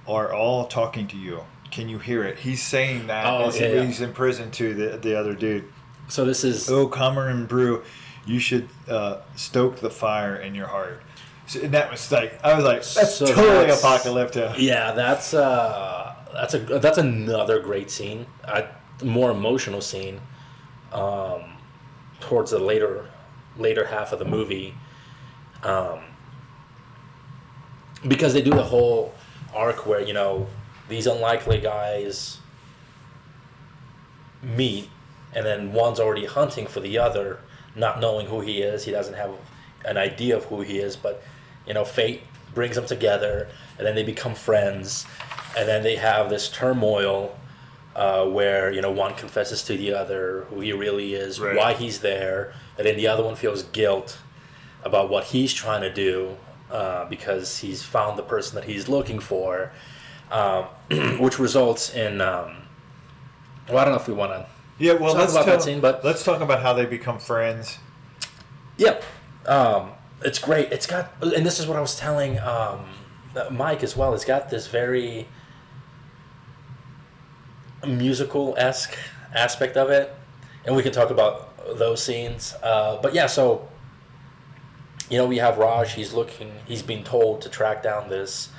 [0.06, 1.44] are all talking to you.
[1.76, 2.38] Can you hear it?
[2.38, 3.82] He's saying that Oh, as yeah, yeah.
[3.84, 5.70] he's in prison to the, the other dude.
[6.08, 7.82] So this is Oh, Comer and Brew,
[8.24, 11.02] you should uh, stoke the fire in your heart.
[11.46, 14.54] So, and that was like, I was like, that's So totally that's- apocalypto.
[14.58, 18.24] yeah, that's uh, that's a that's another great scene.
[18.44, 18.64] A
[19.04, 20.22] more emotional scene.
[20.92, 21.42] Um,
[22.20, 23.10] towards the later
[23.58, 24.74] later half of the movie.
[25.62, 26.00] Um,
[28.08, 29.14] because they do the whole
[29.54, 30.46] arc where you know
[30.88, 32.38] these unlikely guys
[34.42, 34.88] meet
[35.34, 37.40] and then one's already hunting for the other
[37.74, 39.30] not knowing who he is he doesn't have
[39.84, 41.22] an idea of who he is but
[41.66, 42.22] you know fate
[42.54, 45.06] brings them together and then they become friends
[45.56, 47.36] and then they have this turmoil
[47.94, 51.56] uh, where you know one confesses to the other who he really is Right.
[51.56, 54.18] why he's there and then the other one feels guilt
[54.84, 56.36] about what he's trying to do
[56.70, 59.70] uh, because he's found the person that he's looking for,
[60.32, 60.64] um,
[61.18, 62.20] which results in.
[62.20, 62.56] Um,
[63.68, 64.46] well, I don't know if we want to.
[64.78, 67.78] Yeah, well, Talk let's about that scene, but- let's talk about how they become friends.
[68.76, 69.00] Yeah,
[69.46, 70.70] um, it's great.
[70.70, 72.84] It's got, and this is what I was telling um,
[73.50, 74.12] Mike as well.
[74.14, 75.26] It's got this very
[77.86, 78.96] musical esque
[79.34, 80.14] aspect of it,
[80.64, 82.54] and we can talk about those scenes.
[82.62, 83.68] Uh, but yeah, so
[85.08, 85.92] you know, we have Raj.
[85.92, 86.52] He's looking.
[86.66, 88.50] He's being told to track down this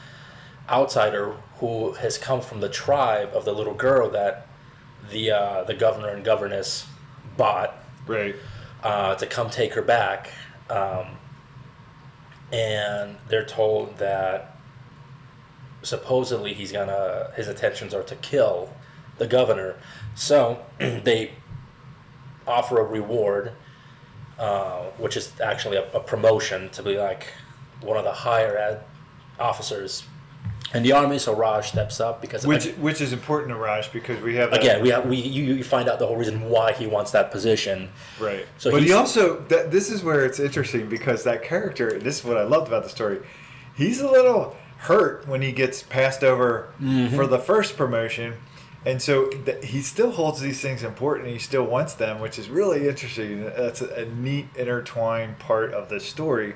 [0.70, 4.48] outsider who has come from the tribe of the little girl that
[5.10, 6.86] the uh, the governor and governess
[7.36, 7.74] bought
[8.06, 8.36] Right.
[8.84, 10.32] uh, to come take her back.
[10.70, 11.18] Um,
[12.52, 14.56] and they're told that
[15.84, 18.70] supposedly he's gonna his intentions are to kill
[19.18, 19.76] the governor.
[20.16, 21.32] So they
[22.46, 23.54] offer a reward,
[24.40, 27.28] uh, which is actually a, a promotion to be like
[27.82, 28.82] one of the higher ad
[29.40, 30.04] officers
[30.74, 31.18] in the army.
[31.20, 34.60] So Raj steps up because Which which is important to Raj because we have that-
[34.62, 37.32] again we have, we you, you find out the whole reason why he wants that
[37.32, 37.90] position.
[38.20, 38.46] Right.
[38.58, 41.98] So but he also that this is where it's interesting because that character.
[42.00, 43.20] This is what I loved about the story.
[43.76, 47.16] He's a little hurt when he gets passed over Mm-hmm.
[47.16, 48.36] for the first promotion,
[48.86, 51.28] and so th- he still holds these things important.
[51.30, 53.44] He still wants them, which is really interesting.
[53.46, 56.54] That's a, a neat intertwined part of the story,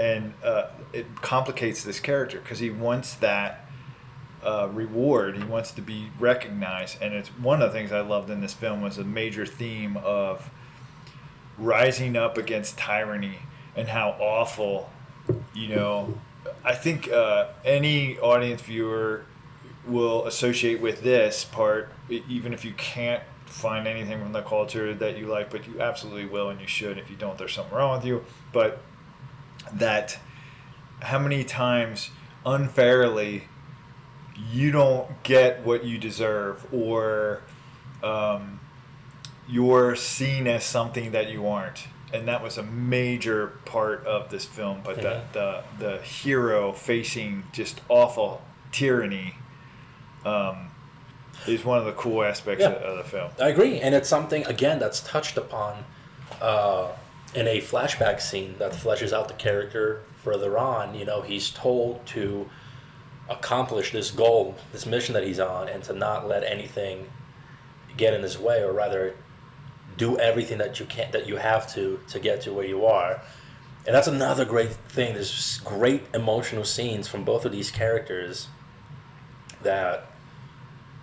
[0.00, 3.66] and uh, it complicates this character because he wants that
[4.42, 5.36] uh, reward.
[5.36, 8.54] He wants to be recognized, and it's one of the things I loved in this
[8.54, 10.50] film was a major theme of
[11.58, 13.40] rising up against tyranny
[13.76, 14.90] and how awful,
[15.54, 16.14] you know.
[16.64, 19.26] I think uh, any audience viewer
[19.86, 25.18] will associate with this part, even if you can't find anything from the culture that
[25.18, 26.96] you like, but you absolutely will, and you should.
[26.96, 28.24] If you don't, there's something wrong with you.
[28.52, 28.80] But
[29.78, 30.18] that
[31.02, 32.10] how many times
[32.46, 33.44] unfairly
[34.50, 37.42] you don't get what you deserve or
[38.02, 38.60] um,
[39.48, 44.44] you're seen as something that you aren't and that was a major part of this
[44.44, 45.02] film but Mhm.
[45.02, 49.34] the, the the hero facing just awful tyranny
[50.24, 50.70] um,
[51.46, 52.70] is one of the cool aspects Yeah.
[52.70, 55.84] of, of the film I agree, and it's something again that's touched upon
[56.40, 56.88] uh,
[57.34, 60.94] in a flashback scene that fleshes out the character further on.
[60.94, 62.48] You know, he's told to
[63.28, 67.08] accomplish this goal, this mission that he's on, and to not let anything
[67.96, 69.14] get in his way, or rather,
[69.96, 73.20] do everything that you can that you have to to get to where you are.
[73.86, 75.14] And that's another great thing.
[75.14, 78.48] There's great emotional scenes from both of these characters
[79.62, 80.06] that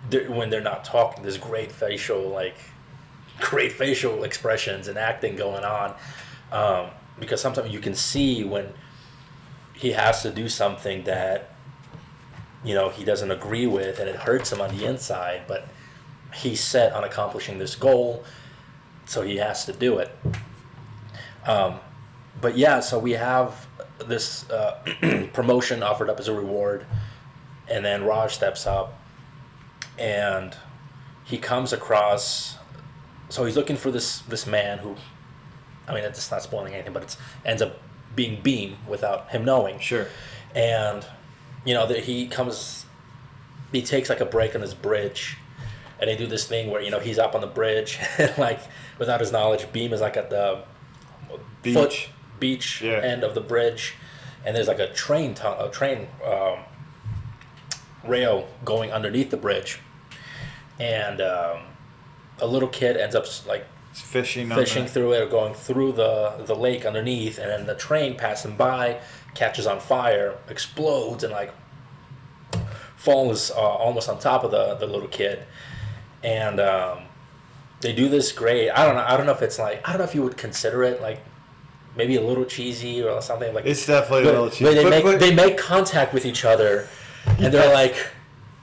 [0.08, 2.56] they're, when they're not talking, there's great facial like
[3.40, 5.94] great facial expressions and acting going on.
[6.50, 8.72] Um, because sometimes you can see when
[9.74, 11.50] he has to do something that
[12.64, 15.68] you know he doesn't agree with and it hurts him on the inside, but
[16.34, 18.24] he's set on accomplishing this goal,
[19.06, 20.14] so he has to do it.
[21.46, 21.80] Um,
[22.40, 23.66] but yeah, so we have
[24.06, 24.82] this uh,
[25.32, 26.84] promotion offered up as a reward,
[27.68, 29.00] and then Raj steps up,
[29.98, 30.56] and
[31.24, 32.57] he comes across.
[33.28, 34.96] So he's looking for this this man who,
[35.86, 37.78] I mean, it's not spoiling anything, but it ends up
[38.16, 39.78] being Bheem without him knowing.
[39.78, 40.06] sure
[40.54, 41.06] and
[41.64, 42.86] you know that he comes,
[43.70, 45.36] he takes like a break on his bridge,
[46.00, 48.60] and they do this thing where you know he's up on the bridge and like
[48.98, 50.62] without his knowledge, Bheem is like at the
[51.62, 51.74] Beach.
[51.74, 52.08] foot
[52.40, 53.00] beach Yeah.
[53.02, 53.94] end of the bridge,
[54.44, 56.60] and there's like a train tu- a train um,
[58.04, 59.80] rail going underneath the bridge,
[60.80, 61.58] and um,
[62.40, 64.48] a little kid ends up like fishing.
[64.50, 68.16] fishing the, through it or going through the the lake underneath, and then the train
[68.16, 69.00] passing by
[69.34, 71.52] catches on fire, explodes, and like
[72.96, 75.44] falls uh, almost on top of the the little kid,
[76.22, 77.00] and um,
[77.80, 78.70] they do this great.
[78.70, 79.04] I don't know.
[79.06, 81.20] I don't know if it's like I don't know if you would consider it like
[81.96, 83.66] maybe a little cheesy or something like.
[83.66, 84.64] It's definitely but, a little cheesy.
[84.64, 86.88] but they But- make but- they make contact with each other,
[87.26, 87.74] and they're Yes.
[87.74, 87.96] like,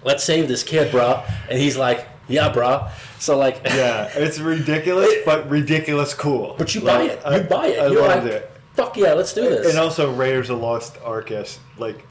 [0.03, 2.88] "Let's save this kid, bro," and he's like, "Yeah, bro."
[3.25, 6.53] So like, yeah, it's ridiculous, but ridiculous cool.
[6.59, 7.43] But you buy Like, it.
[7.43, 7.79] You buy it.
[7.79, 8.51] I You're loved like, it.
[8.75, 9.67] Fuck yeah, let's do this.
[9.67, 11.59] And also Raiders of Lost Arcus.
[11.79, 12.01] Like,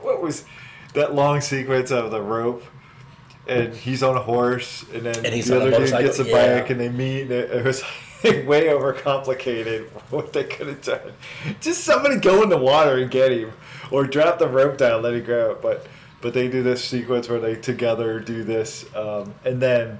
[0.00, 0.46] what was
[0.94, 2.64] that long sequence of the rope?
[3.46, 6.60] And he's on a horse, and then And the other dude gets a yeah.
[6.60, 7.22] bike, and they meet.
[7.22, 7.82] And it, it was
[8.24, 11.12] like way overcomplicated what they could have done.
[11.60, 13.52] Just somebody go in the water and get him,
[13.90, 15.58] or drop the rope down, let him go.
[15.60, 15.86] But
[16.22, 19.98] but they do this sequence where they together do this, um, and then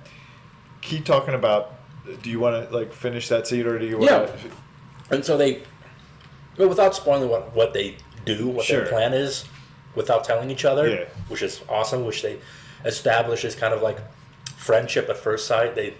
[0.82, 1.74] keep talking about.
[2.22, 4.10] Do you want to like finish that scene, or do you want?
[4.10, 4.30] Yeah.
[5.10, 5.62] And so they,
[6.58, 8.80] well, without spoiling what, what they do, what Sure.
[8.80, 9.44] their plan is,
[9.94, 11.04] without telling each other, Yeah.
[11.28, 12.38] which is awesome, which they
[12.84, 13.98] establish as kind of like
[14.56, 15.74] friendship at first sight.
[15.76, 15.94] They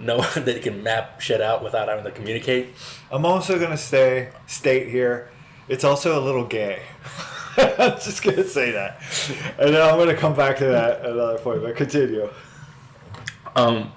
[0.00, 2.74] know that they can map shit out without having to communicate.
[3.10, 5.30] I'm also gonna stay state here.
[5.68, 6.82] It's also a little gay.
[7.56, 9.00] I'm just gonna say that,
[9.58, 11.62] and then I'm gonna come back to that at another point.
[11.62, 12.28] But continue.
[13.54, 13.92] Um,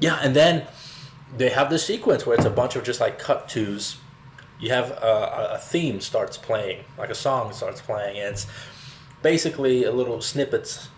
[0.00, 0.66] yeah, and then
[1.36, 3.98] they have this sequence where it's a bunch of just like cut twos.
[4.58, 8.46] You have a, a theme starts playing, like a song starts playing, and it's
[9.22, 10.88] basically a little snippets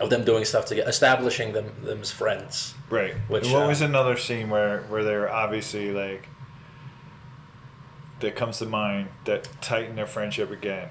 [0.00, 2.74] of them doing stuff together, establishing them them as friends.
[2.90, 3.14] Right.
[3.28, 6.28] Which, and what uh, was another scene where where they're obviously like
[8.20, 10.88] that comes to mind that tighten their friendship again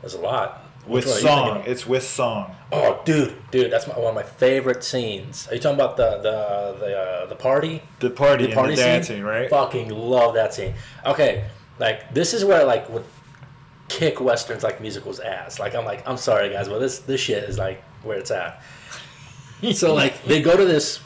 [0.00, 0.64] There's a lot.
[0.90, 1.70] With Which one are you thinking song.
[1.70, 2.56] It's with song.
[2.72, 5.46] Oh, dude, dude, that's my, one of my favorite scenes.
[5.46, 7.82] Are you talking about the the the uh, the party?
[8.00, 8.86] The party, The party the scene?
[8.86, 9.48] dancing, right?
[9.48, 10.74] Fucking love that scene.
[11.06, 11.44] Okay,
[11.78, 13.04] like this is where like would
[13.88, 15.60] kick westerns like musicals ass.
[15.60, 18.60] Like I'm like I'm sorry guys, but this this shit is like where it's at.
[19.72, 20.98] so like they go to this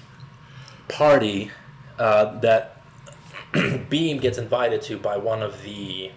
[0.89, 1.51] party
[1.99, 2.81] uh, that
[3.53, 6.11] Bheem gets invited to by one of the,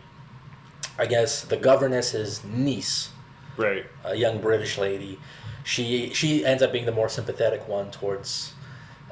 [0.97, 3.09] I guess the governess's niece
[3.57, 3.85] Right.
[4.05, 5.19] a young British lady.
[5.63, 8.53] She she ends up being the more sympathetic one towards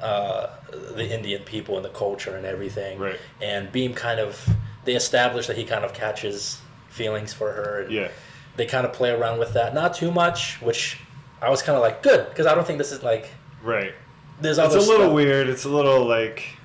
[0.00, 2.98] uh, the Indian people and the culture and everything.
[2.98, 3.18] Right.
[3.42, 4.48] And Bheem kind of
[4.84, 7.82] they establish that he kind of catches feelings for her.
[7.82, 8.08] And Yeah.
[8.56, 10.98] They kind of play around with that, not too much, which
[11.42, 13.30] I was kind of like good because I don't think this is like
[13.62, 13.92] Right.
[14.40, 15.12] there's It's a little stuff.
[15.12, 15.48] weird.
[15.48, 16.56] It's a little like,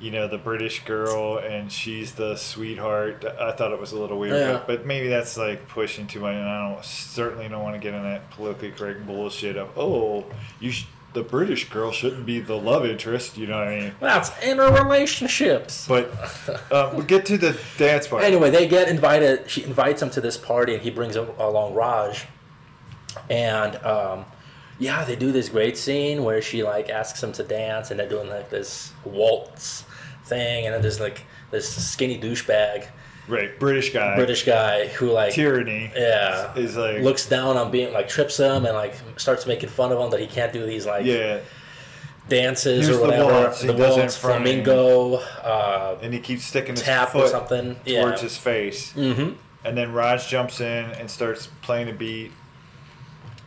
[0.00, 3.24] you know, the British girl and she's the sweetheart.
[3.24, 4.52] I thought it was a little weird, Yeah.
[4.52, 6.34] but, but maybe that's like pushing too much.
[6.34, 10.24] And I don't certainly don't want to get in that politically correct bullshit of oh,
[10.58, 13.36] you sh- the British girl shouldn't be the love interest.
[13.36, 13.92] You know what I mean?
[13.98, 15.88] That's interrelationships.
[15.88, 16.08] But
[16.72, 18.22] um, we'll get to the dance part.
[18.22, 19.50] Anyway, they get invited.
[19.50, 22.26] She invites him to this party, and he brings along Raj.
[23.28, 24.24] And um,
[24.78, 28.08] yeah, they do this great scene where she like asks him to dance, and they're
[28.08, 29.84] doing like this waltz
[30.30, 32.86] thing, and then there's like this skinny douchebag
[33.28, 35.90] right, British guy, British guy who like tyranny.
[35.94, 39.92] yeah is like looks down on being like trips him and like starts making fun
[39.92, 41.40] of him that he can't do these like yeah,
[42.28, 46.82] dances Here's or the whatever waltz, the waltz flamenco uh, and he keeps sticking his
[46.84, 48.92] tap foot or something towards yeah his face.
[48.94, 49.32] mm-hmm.
[49.62, 52.32] And then Raj jumps in and starts playing a beat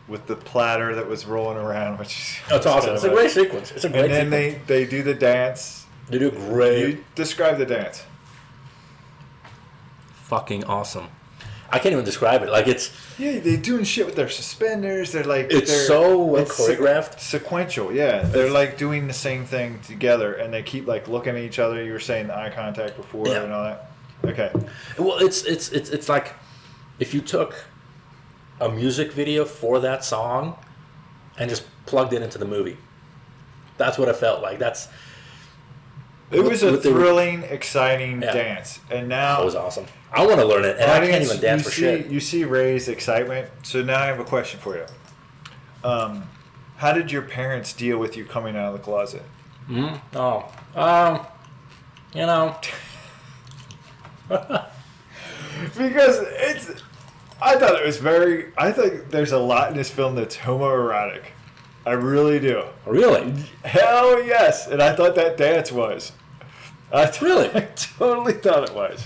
[0.06, 2.94] with the platter that was rolling around, which is It's awesome.
[2.94, 3.72] It's a great sequence.
[3.72, 4.66] It's a great And then sequence.
[4.68, 5.83] they, they do the dance.
[6.08, 6.78] They do great.
[6.80, 8.04] You describe the dance.
[10.14, 11.08] Fucking awesome.
[11.70, 12.50] I can't even describe it.
[12.50, 15.12] Like it's Yeah, they're doing shit with their suspenders.
[15.12, 17.18] They're like It's they're, so well it's choreographed.
[17.20, 17.92] sequential.
[17.92, 21.58] Yeah, they're like doing the same thing together, and they keep like looking at each
[21.58, 21.82] other.
[21.82, 23.42] You were saying the eye contact before Yeah.
[23.42, 23.90] and all that.
[24.24, 24.50] Okay.
[24.98, 26.34] well, it's it's it's it's like
[27.00, 27.64] if you took
[28.60, 30.56] a music video for that song
[31.38, 32.76] and just plugged it into the movie.
[33.78, 34.60] That's what it felt like.
[34.60, 34.86] That's
[36.30, 38.32] It was a thrilling, exciting Yeah.
[38.32, 39.86] dance, and now that was awesome.
[40.12, 42.06] I want to learn it, and I can't even dance for see, shit.
[42.06, 43.48] You see Ray's excitement.
[43.62, 44.86] So now I have a question for you.
[45.82, 46.28] Um,
[46.76, 49.22] how did your parents deal with you coming out of the closet?
[49.66, 51.26] hmm Oh, um,
[52.14, 52.56] you know,
[54.28, 56.70] because it's.
[57.42, 58.52] I thought it was very.
[58.56, 61.24] I think there's a lot in this film that's homoerotic.
[61.86, 62.64] I really do.
[62.86, 63.34] Really?
[63.64, 66.12] Hell yes, and I thought that dance was.
[66.92, 67.50] I t- Really?
[67.54, 69.04] I totally thought it was.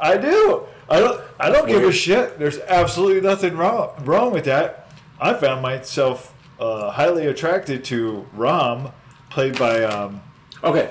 [0.00, 0.66] I do.
[0.88, 1.20] I don't.
[1.38, 2.38] I don't give a shit.
[2.38, 4.90] There's absolutely nothing wrong wrong with that.
[5.20, 8.88] I found myself uh, highly attracted to Ram,
[9.30, 9.82] played by.
[9.84, 10.22] Um,
[10.64, 10.90] Okay.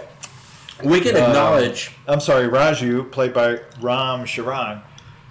[0.84, 4.82] We can Um, acknowledge I'm sorry, Raju, played by Ram Charan.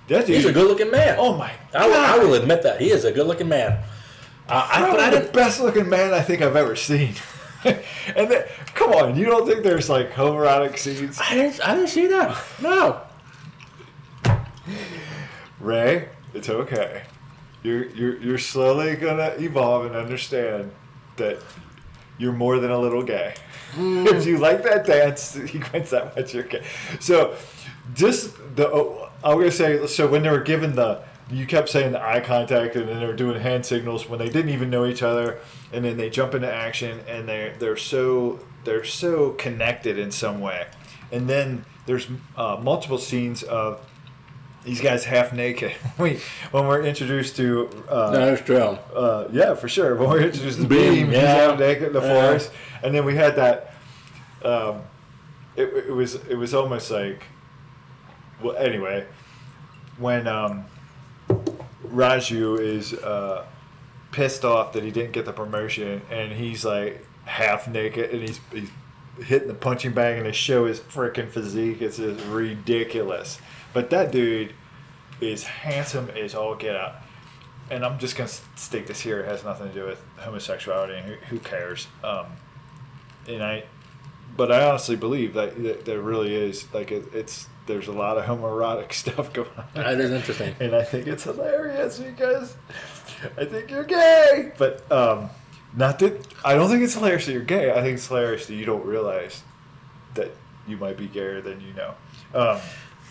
[0.08, 0.36] That dude.
[0.36, 1.16] he's a good-looking man.
[1.18, 3.82] oh my I will, I will admit that he is a good-looking man.
[4.48, 7.14] Uh, I, but Probably I the best looking man I think I've ever seen.
[7.64, 8.44] and then,
[8.74, 11.18] come on, you don't think there's like homoerotic scenes?
[11.20, 11.60] I didn't.
[11.66, 12.42] I didn't see that.
[12.62, 13.02] No.
[15.60, 17.02] Ray, it's okay.
[17.62, 20.70] You're you're you're slowly gonna evolve and understand
[21.16, 21.42] that
[22.16, 23.34] you're more than a little gay.
[23.76, 25.20] if you like that dance
[25.50, 26.64] sequence that much, you're gay.
[27.00, 27.34] So,
[27.94, 31.92] just the oh, I'm gonna say so when they were given the you kept saying
[31.92, 34.86] the eye contact and then they were doing hand signals when they didn't even know
[34.86, 35.38] each other
[35.72, 40.40] and then they jump into action and they they're so they're so connected in some
[40.40, 40.66] way
[41.12, 42.06] and then there's
[42.36, 43.80] uh, multiple scenes of
[44.64, 46.18] these guys half naked we,
[46.50, 48.58] when we're introduced to uh, it's true.
[48.94, 49.94] uh, yeah, for sure.
[49.96, 51.46] When we're introduced to the Bheem, Bheem, he's yeah.
[51.46, 52.22] out naked in the Yeah.
[52.26, 52.50] forest,
[52.82, 53.72] and then we had that.
[54.44, 54.82] Um,
[55.56, 57.22] it, it was it was almost like,
[58.42, 59.06] well, anyway,
[59.96, 60.64] when um,
[61.90, 63.44] Raju is uh,
[64.12, 68.40] pissed off that he didn't get the promotion, and he's like half naked, and he's
[68.52, 68.70] he's
[69.22, 71.82] hitting the punching bag, and they show his freaking physique.
[71.82, 73.38] It's just ridiculous.
[73.72, 74.54] But that dude
[75.20, 77.02] is handsome as all get out
[77.70, 79.20] and I'm just gonna state this here.
[79.20, 81.86] It has nothing to do with homosexuality, and who, who cares?
[82.02, 82.26] Um,
[83.26, 83.64] and I,
[84.36, 88.18] but I honestly believe that, that there really is like it, it's there's a lot
[88.18, 90.56] of homoerotic stuff going on, That is interesting.
[90.58, 92.56] and I think it's hilarious because
[93.36, 95.30] I think you're gay, but um,
[95.76, 97.70] not that I don't think it's hilarious that you're gay.
[97.70, 99.42] I think it's hilarious that you don't realize
[100.14, 100.32] that
[100.66, 101.94] you might be gayer than you know.
[102.34, 102.60] Um,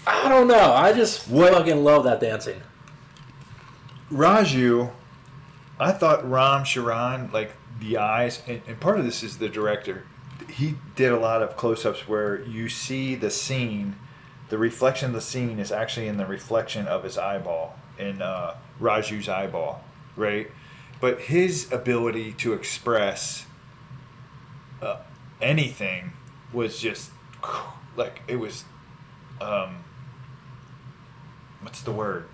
[0.05, 0.73] I don't know.
[0.73, 2.61] I just What- fucking love that dancing.
[4.11, 4.91] Raju,
[5.79, 10.05] I thought Ram Charan, like the eyes, and, and part of this is the director.
[10.49, 13.97] He did a lot of close ups where you see the scene,
[14.49, 18.55] the reflection of the scene is actually in the reflection of his eyeball, in uh,
[18.79, 19.83] Raju's eyeball,
[20.15, 20.49] right?
[21.01, 23.45] But his ability to express
[24.81, 24.97] uh,
[25.41, 26.13] anything
[26.53, 27.11] was just
[27.95, 28.63] like it was.
[29.41, 29.83] Um,
[31.61, 32.25] what's the word?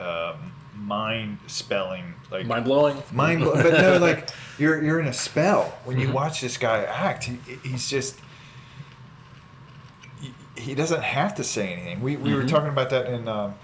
[0.00, 3.02] Um, mind spelling, like Mind blowing.
[3.12, 3.40] mind.
[3.44, 4.28] but no, like
[4.58, 6.12] you're you're in a spell when you Mhm.
[6.12, 7.24] watch this guy act.
[7.24, 8.18] He, he's just.
[10.58, 12.00] He, doesn't have to say anything.
[12.00, 12.48] We, we were Mhm.
[12.48, 13.54] talking about that in um,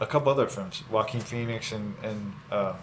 [0.00, 2.76] a couple other films, Joaquin Phoenix and and um,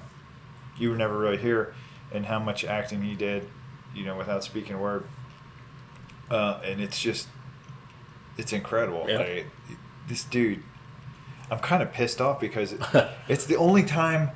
[0.77, 1.73] you were never really here,
[2.13, 3.47] and how much acting he did,
[3.95, 5.05] you know, without speaking a word.
[6.29, 7.27] Uh, and it's just,
[8.37, 9.05] it's incredible.
[9.07, 9.17] Yeah.
[9.19, 9.45] Like,
[10.07, 10.61] this dude,
[11.49, 12.81] I'm kind of pissed off because it,
[13.27, 14.31] it's the only time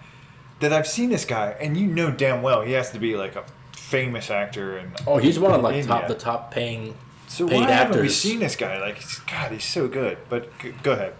[0.61, 3.35] that I've seen this guy, and you know damn well he has to be like
[3.35, 3.43] a
[3.73, 6.95] famous actor and Oh, he's one of like top the top paying
[7.31, 8.77] So paid why haven't we seen this guy?
[8.81, 10.17] Like, God, he's so good.
[10.27, 11.13] But g- go ahead.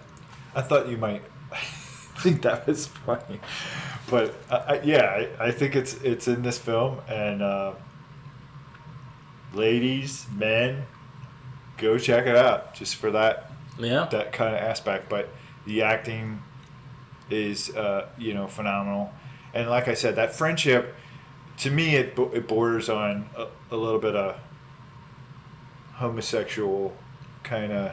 [0.54, 1.22] I thought you might
[2.18, 3.40] think that was funny,
[4.10, 7.00] but I, I, yeah, I, I think it's it's in this film.
[7.08, 7.74] And uh,
[9.54, 10.86] ladies, men,
[11.78, 14.06] go check it out just for that Yeah.
[14.12, 15.10] that kind of aspect.
[15.10, 15.30] But
[15.66, 16.42] the acting
[17.30, 19.14] is, uh, you know, phenomenal.
[19.54, 20.94] And like I said, that friendship,
[21.60, 24.38] to me, it, it borders on a, a little bit of
[26.02, 26.94] homosexual
[27.44, 27.92] kind of.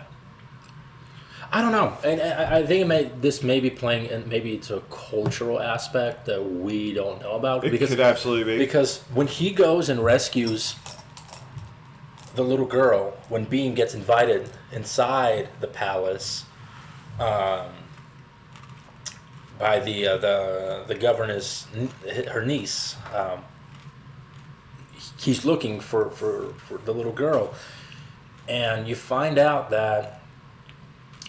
[1.50, 4.52] I don't know, and I, I think it may, this may be playing, and maybe
[4.54, 7.64] it's a cultural aspect that we don't know about.
[7.64, 8.58] It because could absolutely be.
[8.58, 10.74] because when he goes and rescues
[12.34, 16.44] the little girl, when Bheem gets invited inside the palace
[17.18, 17.68] um,
[19.58, 23.42] by the uh, the the governor's n- her niece, um,
[25.18, 27.54] he's looking for, for, for the little girl,
[28.48, 30.20] and you find out that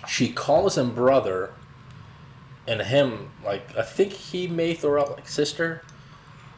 [0.08, 1.52] she calls him brother,
[2.68, 5.82] and him like I think he may throw out like sister,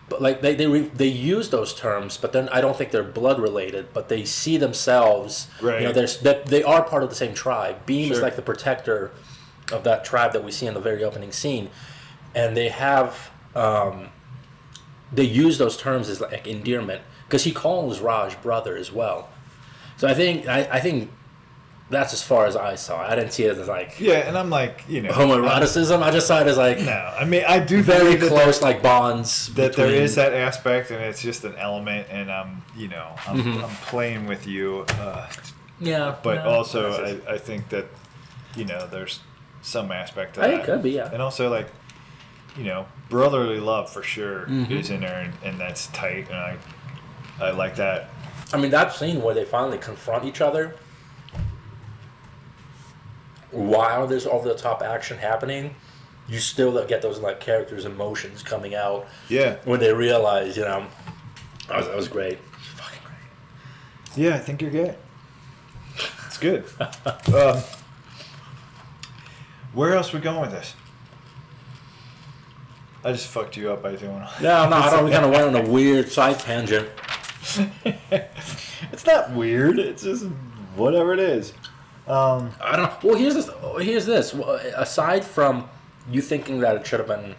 [0.10, 3.04] but like they they re, they use those terms, but then I don't think they're
[3.04, 5.48] blood related, but they see themselves.
[5.62, 5.96] You know, Right.
[5.96, 7.86] there's that they are part of the same tribe.
[7.86, 9.12] Bheem is like the protector
[9.72, 11.70] of that tribe that we see in the very opening scene,
[12.36, 14.10] and they have um,
[15.12, 19.30] they use those terms as like endearment because he calls Raj brother as well.
[20.02, 21.12] So I think I, I think
[21.92, 23.06] that's as far as I saw.
[23.06, 23.10] it.
[23.12, 26.02] I didn't see it as like Yeah, and I'm like, you know, homoeroticism.
[26.02, 28.64] I just saw it as like No, I mean, I do very believe that close
[28.64, 29.54] like bonds.
[29.54, 33.10] that there between- is that aspect, and it's just an element, and I'm, you know,
[33.28, 33.64] I'm, Mhm.
[33.64, 35.28] I'm playing with you, uh,
[35.80, 36.82] Yeah, but no, also
[37.28, 37.86] I, I think that,
[38.56, 39.20] you know, there's
[39.62, 40.60] some aspect of I that.
[40.62, 41.12] it could be, yeah.
[41.14, 41.68] and also like,
[42.58, 44.72] you know, brotherly love for sure Mhm.
[44.72, 46.58] is in there, and, and that's tight, and I,
[47.40, 48.10] I like that.
[48.54, 50.76] I mean, that scene where they finally confront each other
[53.52, 55.76] while there's over the top action happening,
[56.28, 60.88] you still get those like characters' emotions coming out Yeah, when they realize, you know,
[61.68, 62.40] that was, that was great.
[62.40, 64.18] Fucking great.
[64.18, 64.96] yeah, I think you're good.
[66.28, 66.64] It's good.
[67.34, 67.62] um,
[69.74, 70.76] where else we going with this?
[73.04, 74.24] I just fucked you up by doing.
[74.42, 75.06] No, no, I don't.
[75.06, 76.88] We kind of went on a weird side tangent.
[78.92, 79.80] it's not weird.
[79.80, 80.26] It's just
[80.76, 81.54] whatever it is.
[82.08, 83.04] Um, I don't.
[83.04, 83.50] Well, here's this.
[83.80, 84.34] Here's this.
[84.34, 85.70] Well, Aside from
[86.10, 87.36] you thinking that it should have been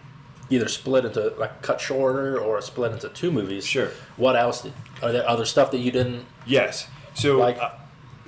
[0.51, 3.67] either split into like cut shorter or split into two movies.
[3.67, 3.91] Sure.
[4.17, 4.63] What else?
[4.63, 4.73] Did,
[5.03, 6.27] are there other stuff that you didn't?
[6.47, 6.89] yes.
[7.15, 7.71] So, Like- uh,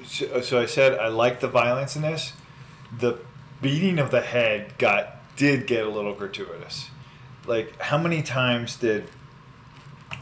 [0.07, 2.35] so, so I said I like the violence in this.
[2.99, 3.19] The
[3.63, 6.91] beating of the head got did get a little gratuitous.
[7.47, 9.09] Like how many times did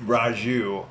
[0.04, 0.86] Raju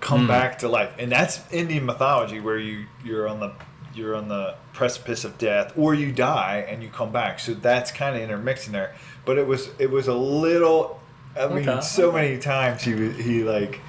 [0.00, 0.26] come Hmm.
[0.28, 0.90] back to life?
[0.98, 3.52] And that's Indian mythology where you you're on the
[3.94, 7.40] you're on the precipice of death or you die and you come back.
[7.40, 8.94] So that's kind of intermixing there.
[9.24, 11.00] But it was it was a little
[11.38, 11.80] I mean Okay.
[11.80, 13.80] so many times he was- he like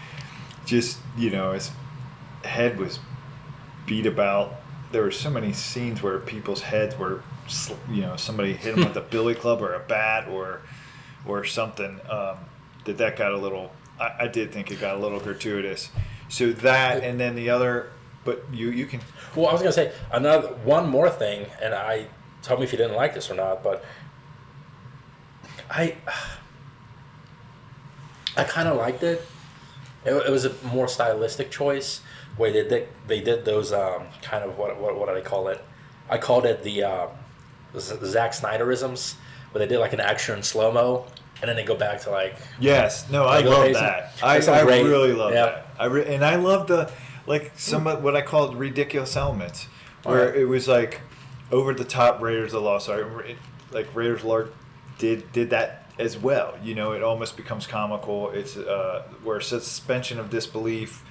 [0.66, 1.72] just you know his
[2.44, 3.00] head was
[3.86, 4.56] beat about.
[4.92, 7.24] There were so many scenes where people's heads were,
[7.90, 10.62] you know, somebody hit them with a billy club or a bat or,
[11.26, 12.00] or something.
[12.10, 12.38] Um,
[12.86, 13.72] that that got a little.
[14.02, 15.90] I, I did think it got a little gratuitous.
[16.28, 17.92] So that and then the other,
[18.26, 19.02] but you you can.
[19.36, 22.08] Well, I was gonna say another one more thing, and I
[22.42, 23.84] tell me if you didn't like this or not, but
[25.70, 25.96] I
[28.36, 29.26] I kind of liked it.
[30.06, 30.14] it.
[30.14, 32.02] It was a more stylistic choice
[32.38, 35.48] where they did they did those um, kind of what what what did I call
[35.50, 35.64] it?
[36.10, 37.08] I called it the uh,
[37.78, 39.16] Zack Snyderisms,
[39.52, 41.06] where they did like an action slow mo,
[41.42, 44.14] and then they go back to like Yes, no, I Like, love that.
[44.24, 45.46] I, I great- really love yeah.
[45.46, 45.68] that.
[45.80, 46.92] I re- and I love the
[47.28, 49.68] like some of what I call ridiculous elements,
[50.04, 50.36] where Alright.
[50.40, 51.02] it was like
[51.52, 53.08] over the top Raiders of the Lost Ark.
[53.72, 54.54] Like Raiders Lark
[54.98, 56.56] did did that as well.
[56.64, 58.30] You know, it almost becomes comical.
[58.32, 61.04] It's uh, where suspension of disbelief.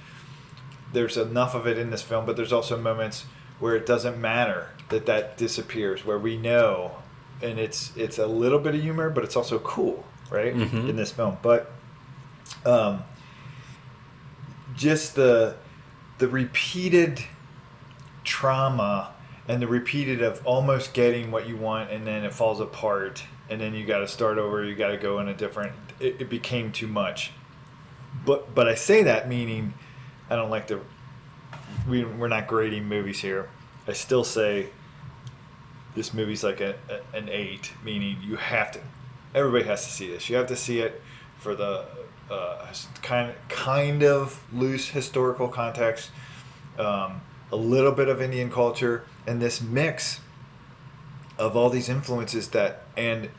[0.93, 3.25] There's enough of it in this film, but there's also moments
[3.59, 6.97] where it doesn't matter that that disappears, where we know,
[7.41, 10.55] and it's it's a little bit of humor, but it's also cool, right?
[10.55, 10.89] Mhm.
[10.89, 11.71] In this film, but
[12.65, 13.03] um,
[14.75, 15.55] just the
[16.17, 17.21] the repeated
[18.23, 19.13] trauma
[19.47, 23.59] and the repeated of almost getting what you want and then it falls apart and
[23.59, 26.29] then you got to start over you got to go in a different it, it
[26.29, 27.31] became too much
[28.23, 29.73] but but i say that meaning
[30.29, 30.79] i don't like to
[31.89, 33.49] we, we're not grading movies here
[33.87, 34.67] i still say
[35.95, 38.79] this movie's like a, a, an eight meaning you have to
[39.33, 41.01] everybody has to see this you have to see it
[41.37, 41.85] for the
[42.29, 42.65] uh,
[43.01, 46.11] kind kind of loose historical context
[46.77, 47.21] um,
[47.51, 50.21] a little bit of Indian culture, and this mix
[51.37, 53.29] of all these influences that and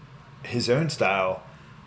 [0.43, 1.43] his own style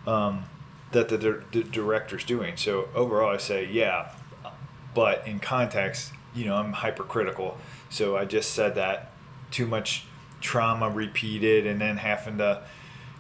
[0.08, 0.46] um,
[0.92, 1.18] that the,
[1.52, 2.58] the director's doing.
[2.58, 4.12] So overall, I say yeah,
[4.94, 7.58] but in context, you know, I'm hypercritical.
[7.90, 9.12] So I just said that
[9.52, 10.06] too much
[10.42, 12.64] trauma repeated, and then having to,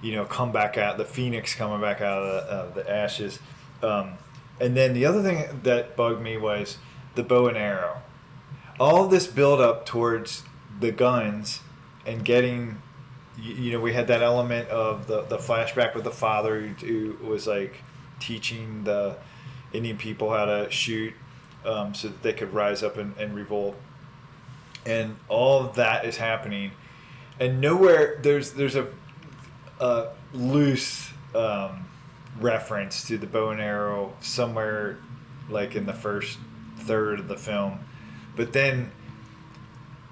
[0.02, 3.39] you know, come back out the phoenix coming back out of the, uh, the ashes.
[3.82, 4.14] Um,
[4.60, 6.78] and then the other thing that bugged me was
[7.16, 8.02] the bow and arrow.
[8.80, 10.43] All this build up towards
[10.80, 11.62] the guns
[12.06, 12.82] and getting
[13.38, 17.14] you, you know we had that element of the, the flashback with the father who,
[17.14, 17.82] who was like
[18.20, 19.16] teaching the
[19.74, 21.14] indian people how to shoot
[21.66, 23.76] um, so that they could rise up and, and revolt.
[24.86, 26.72] And all that is happening.
[27.39, 28.88] And nowhere there's there's a,
[29.80, 31.86] a loose um,
[32.39, 34.97] reference to the bow and arrow somewhere
[35.49, 36.38] like in the first
[36.80, 37.80] third of the film
[38.36, 38.91] but then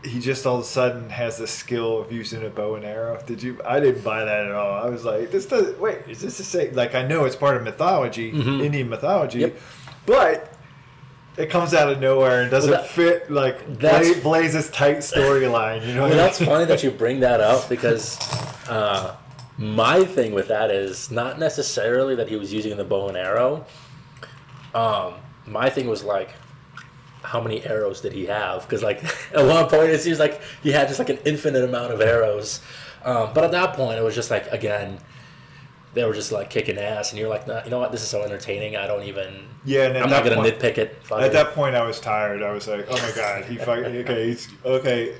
[0.06, 3.18] he just all of a sudden has the skill of using a bow and arrow.
[3.26, 3.62] Did you?
[3.66, 4.74] I didn't buy that at all.
[4.74, 5.80] I was like, this doesn't.
[5.80, 6.74] Wait, is this the same?
[6.76, 8.62] Like, I know it's part of mythology, Mhm.
[8.66, 9.58] Indian mythology, Yep.
[10.06, 10.54] but
[11.38, 15.88] it comes out of nowhere and doesn't Well, that- fit like that's- Blaise's tight storyline.
[15.88, 18.20] You know, Well, I that's funny that you bring that up because
[18.68, 19.16] uh,
[19.64, 23.66] my thing with that is not necessarily that he was using the bow and arrow.
[24.74, 26.30] Um, my thing was like
[27.24, 28.64] how many arrows did he have?
[28.64, 29.04] Because like
[29.34, 32.62] at one point it seems like he had just like an infinite amount of arrows.
[33.06, 35.00] Um, but at that point it was just like again,
[35.94, 37.92] they were just like kicking ass, and you're like, nah, you know what?
[37.92, 38.76] This is so entertaining.
[38.76, 39.46] I don't even.
[39.64, 40.98] Yeah, and I'm not gonna point- nitpick it.
[41.04, 41.34] Fuck At it.
[41.34, 42.42] that point, I was tired.
[42.42, 44.28] I was like, "Oh my god, he fucking okay.
[44.28, 45.16] He's okay.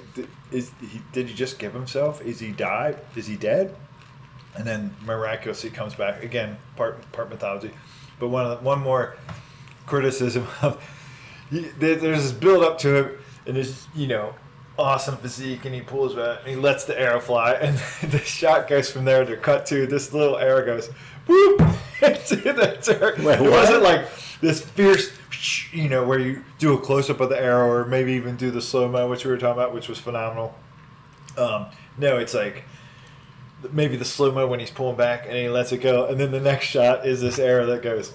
[0.52, 1.02] Is he?
[1.12, 2.22] Did he just give himself?
[2.22, 2.98] Is he died?
[3.16, 3.76] Is he dead?"
[4.56, 6.58] And then miraculously comes back again.
[6.76, 7.72] Part part mythology,
[8.20, 9.16] but one of the, one more
[9.86, 10.84] criticism of
[11.52, 14.36] there's this build up to him and his you know
[14.78, 17.78] awesome physique, and he pulls back and he lets the arrow fly, and
[18.12, 20.90] the shot goes from there to cut to this little arrow goes
[21.28, 21.62] whoop
[22.02, 23.20] into the turret.
[23.20, 24.08] Wait, it wasn't like
[24.42, 25.12] this fierce,
[25.72, 28.52] you know, where you do a close up of the arrow or maybe even do
[28.52, 30.56] the slow mo, which we were talking about, which was phenomenal.
[31.38, 32.64] Um, no, it's like
[33.72, 36.32] maybe the slow mo when he's pulling back and he lets it go, and then
[36.32, 38.14] the next shot is this arrow that goes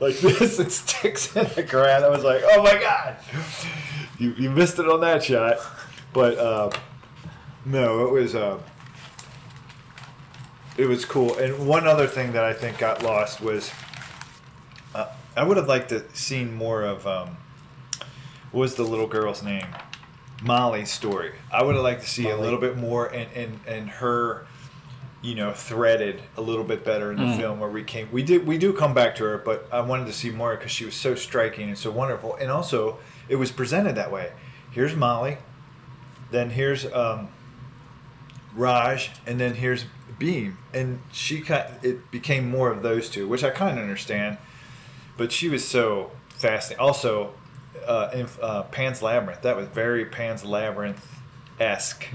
[0.00, 2.04] like this and sticks in the ground.
[2.04, 3.16] I was like, oh my god,
[4.18, 5.58] you, you missed it on that shot,
[6.12, 6.70] but uh,
[7.64, 8.34] no, it was.
[8.34, 8.58] Uh,
[10.78, 11.36] it was cool.
[11.36, 13.72] And one other thing that I think got lost was
[14.94, 17.36] uh, I would have liked to seen more of um,
[18.52, 19.66] what was the little girl's name?
[20.40, 21.32] Malli's story.
[21.52, 24.46] I would have liked to see a little bit more and and, and her
[25.22, 27.36] you know threaded a little bit better in the Mm.
[27.38, 30.06] film where we came we did we do come back to her but i wanted
[30.06, 32.98] to see more because she was so striking and so wonderful and also
[33.28, 34.30] it was presented that way
[34.70, 35.38] here's Malli
[36.30, 37.28] then here's um,
[38.54, 39.84] Raj, and then here's
[40.18, 44.36] Bheem, and she kind it became more of those two, which I kind of understand,
[45.16, 46.80] but she was so fascinating.
[46.84, 47.34] Also,
[47.86, 51.18] uh, in, uh, Pan's Labyrinth that was very Pan's Labyrinth
[51.60, 52.06] esque.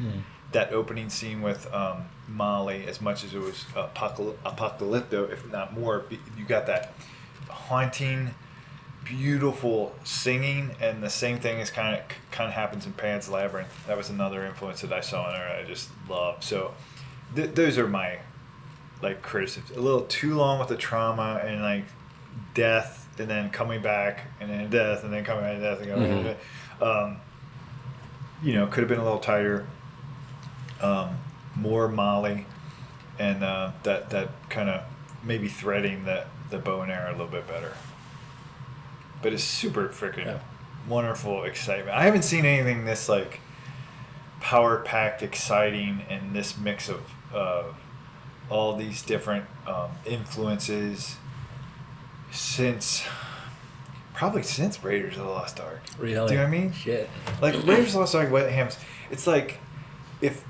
[0.51, 5.77] That opening scene with um, Malli, as much as it was apocal- apocalypto, if not
[5.77, 6.05] more,
[6.37, 6.93] you got that
[7.49, 8.33] haunting
[9.03, 13.85] beautiful singing, and the same thing is kind of kind of happens in Pan's Labyrinth.
[13.87, 15.47] That was another influence that I saw in her.
[15.47, 16.43] I just love.
[16.43, 16.73] So
[17.35, 18.19] th- those are my
[19.01, 19.71] like criticisms.
[19.77, 21.85] A little too long with the trauma and like
[22.53, 25.89] death, and then coming back, and then death, and then coming back, and death, and
[25.89, 26.37] coming back.
[26.81, 27.17] Um,
[28.41, 29.65] you know, could have been a little tighter.
[30.81, 31.17] Um,
[31.55, 32.45] more Malli,
[33.19, 34.83] and uh, that that kind of
[35.23, 37.73] maybe threading the the bow and arrow a little bit better
[39.21, 40.39] but it's super freaking Yeah.
[40.87, 41.95] wonderful excitement.
[41.97, 43.39] I haven't seen anything this like
[44.41, 46.99] power packed, exciting, and this mix of
[47.33, 47.63] uh,
[48.49, 51.15] all these different um, influences
[52.31, 53.03] since
[54.13, 55.81] probably since Raiders of the Lost Ark.
[55.97, 56.27] Really?
[56.27, 56.71] Do you know what I mean?
[56.73, 57.09] Shit.
[57.41, 58.77] Like Raiders of the Lost Ark, Wet Hams.
[59.09, 59.59] It's like
[60.21, 60.43] if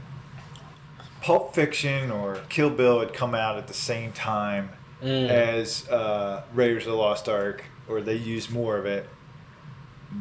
[1.23, 4.69] Pulp Fiction or Kill Bill had come out at the same time
[5.01, 5.27] Mm.
[5.29, 9.09] as uh, Raiders of the Lost Ark, or they used more of it.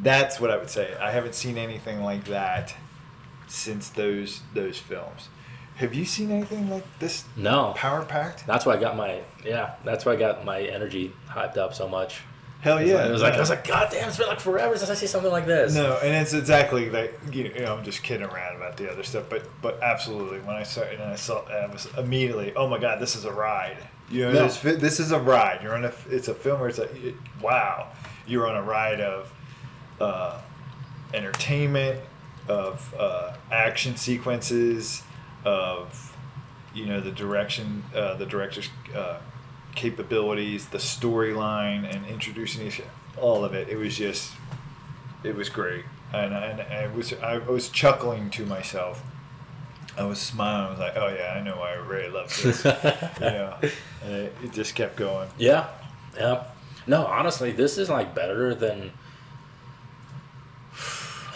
[0.03, 0.97] That's what I would say.
[1.01, 2.75] I haven't seen anything like that
[3.47, 5.29] since those those films.
[5.77, 7.25] Have you seen anything like this?
[7.37, 7.75] No.
[7.77, 8.45] Power packed?
[8.47, 9.75] That's why I got my yeah.
[9.85, 12.23] That's why I got my energy hyped up so much.
[12.63, 12.95] Hell yeah!
[12.95, 14.95] like- it was like I was like, God damn, it's been like forever since I
[14.95, 15.75] see something like this.
[15.75, 19.25] No, and it's exactly like you know, I'm just kidding around about the other stuff,
[19.29, 23.01] but but absolutely when I saw and I saw I was immediately, oh my god,
[23.01, 23.79] this is a ride.
[24.11, 24.43] You know, No.
[24.49, 25.61] this this is a ride.
[25.63, 27.89] You're on a it's a film where it's like it, wow,
[28.29, 29.33] you're on a ride of
[30.01, 30.41] uh,
[31.13, 32.01] entertainment,
[32.49, 35.03] of uh, action sequences,
[35.45, 36.17] of
[36.75, 39.19] you know the direction, uh, the director's uh,
[39.75, 42.83] capabilities, the storyline, and introducing each,
[43.17, 43.69] all of it.
[43.69, 44.33] It was just,
[45.23, 49.03] it was great, and and I was I was chuckling to myself.
[49.97, 50.69] I was smiling.
[50.69, 52.71] I was like, "Oh yeah, I know why I really love this." you
[53.21, 53.57] know,
[54.03, 55.29] and it, it just kept going.
[55.39, 55.69] Yeah,
[56.17, 56.45] yeah.
[56.87, 58.93] No, honestly, this is like better than.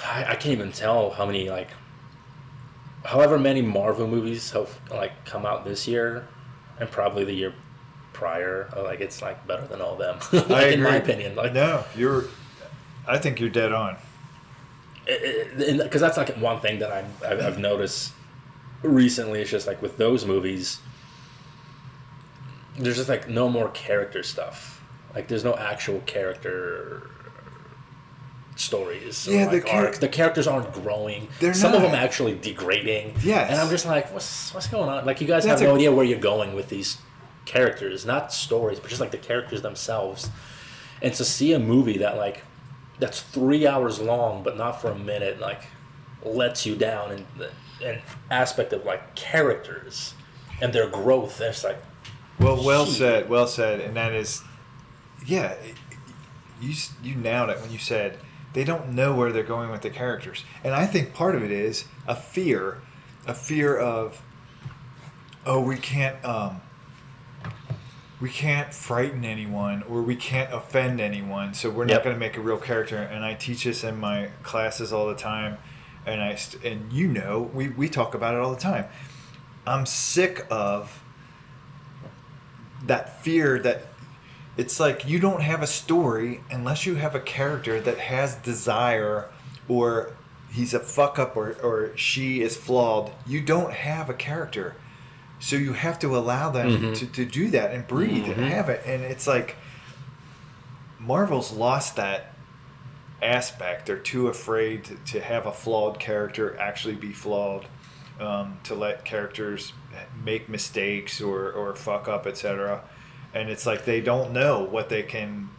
[0.05, 1.70] I, I can't even tell how many like.
[3.05, 6.26] However many Marvel movies have like come out this year,
[6.80, 7.55] and probably the year
[8.17, 10.19] prior, uh, like it's like better than all of them.
[10.49, 12.25] like, I in my opinion, like no, you're.
[13.07, 13.97] I think you're dead on.
[15.07, 18.12] because that's like one thing that I'm, I've, I've noticed
[18.83, 19.41] recently.
[19.43, 20.81] It's just like with those movies,
[22.79, 24.83] there's just like no more character stuff.
[25.14, 27.11] Like there's no actual character
[28.57, 29.29] stories.
[29.29, 31.29] or, Yeah, the char- the characters aren't growing.
[31.41, 33.14] They're Some of them actually degrading.
[33.23, 35.07] Yeah, and I'm just like, what's what's going on?
[35.07, 36.99] Like you guys That's have no a- idea where you're going with these
[37.47, 40.31] characters, not stories, but just like the characters themselves.
[41.01, 42.43] And to see a movie that like
[42.99, 45.63] that's three hours long, but not for a minute, like
[46.25, 47.51] lets you down in the-
[47.87, 50.15] an aspect of like characters
[50.61, 51.41] and their growth.
[51.41, 51.79] And It's like
[52.41, 52.95] Well, well Shit.
[52.97, 54.43] said, well said, and that is,
[55.27, 55.55] yeah,
[56.61, 56.73] you
[57.03, 58.19] you nailed it when you said
[58.55, 60.43] they don't know where they're going with the characters.
[60.65, 62.81] And I think part of it is a fear,
[63.27, 64.23] a fear of,
[65.45, 66.63] oh, we can't, um,
[68.21, 72.37] we can't frighten anyone or we can't offend anyone, so we're not going to make
[72.37, 72.97] a real character.
[72.97, 75.59] And I teach this in my classes all the time,
[76.07, 78.87] and I st- and you know we we talk about it all the time.
[79.67, 81.03] I'm sick of
[82.85, 83.89] that fear that
[84.57, 89.29] it's like you don't have a story unless you have a character that has desire
[89.69, 90.12] or
[90.51, 93.12] he's a fuck up or, or she is flawed.
[93.27, 94.77] You don't have a character.
[95.39, 96.97] So you have to allow them Mhm.
[96.99, 98.39] to, to do that and breathe Mhm.
[98.39, 98.82] and have it.
[98.87, 99.57] And it's like
[100.99, 102.32] Marvel's lost that
[103.22, 103.87] aspect.
[103.87, 107.66] They're too afraid to, to have a flawed character actually be flawed,
[108.20, 109.72] um, to let characters
[110.24, 112.82] make mistakes or, or fuck up, etc.
[113.34, 115.51] And it's like they don't know what they can.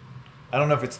[0.51, 0.99] I don't know if it's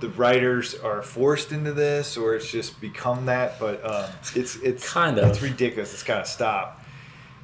[0.00, 4.88] the writers are forced into this or it's just become that, but um, it's it's
[4.92, 5.28] Kind of.
[5.28, 5.92] it's ridiculous.
[5.92, 6.77] It's got to stop.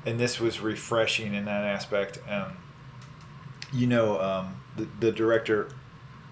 [0.07, 2.18] And this was refreshing in that aspect.
[2.28, 2.59] Um,
[3.72, 5.70] you know, um, the, the director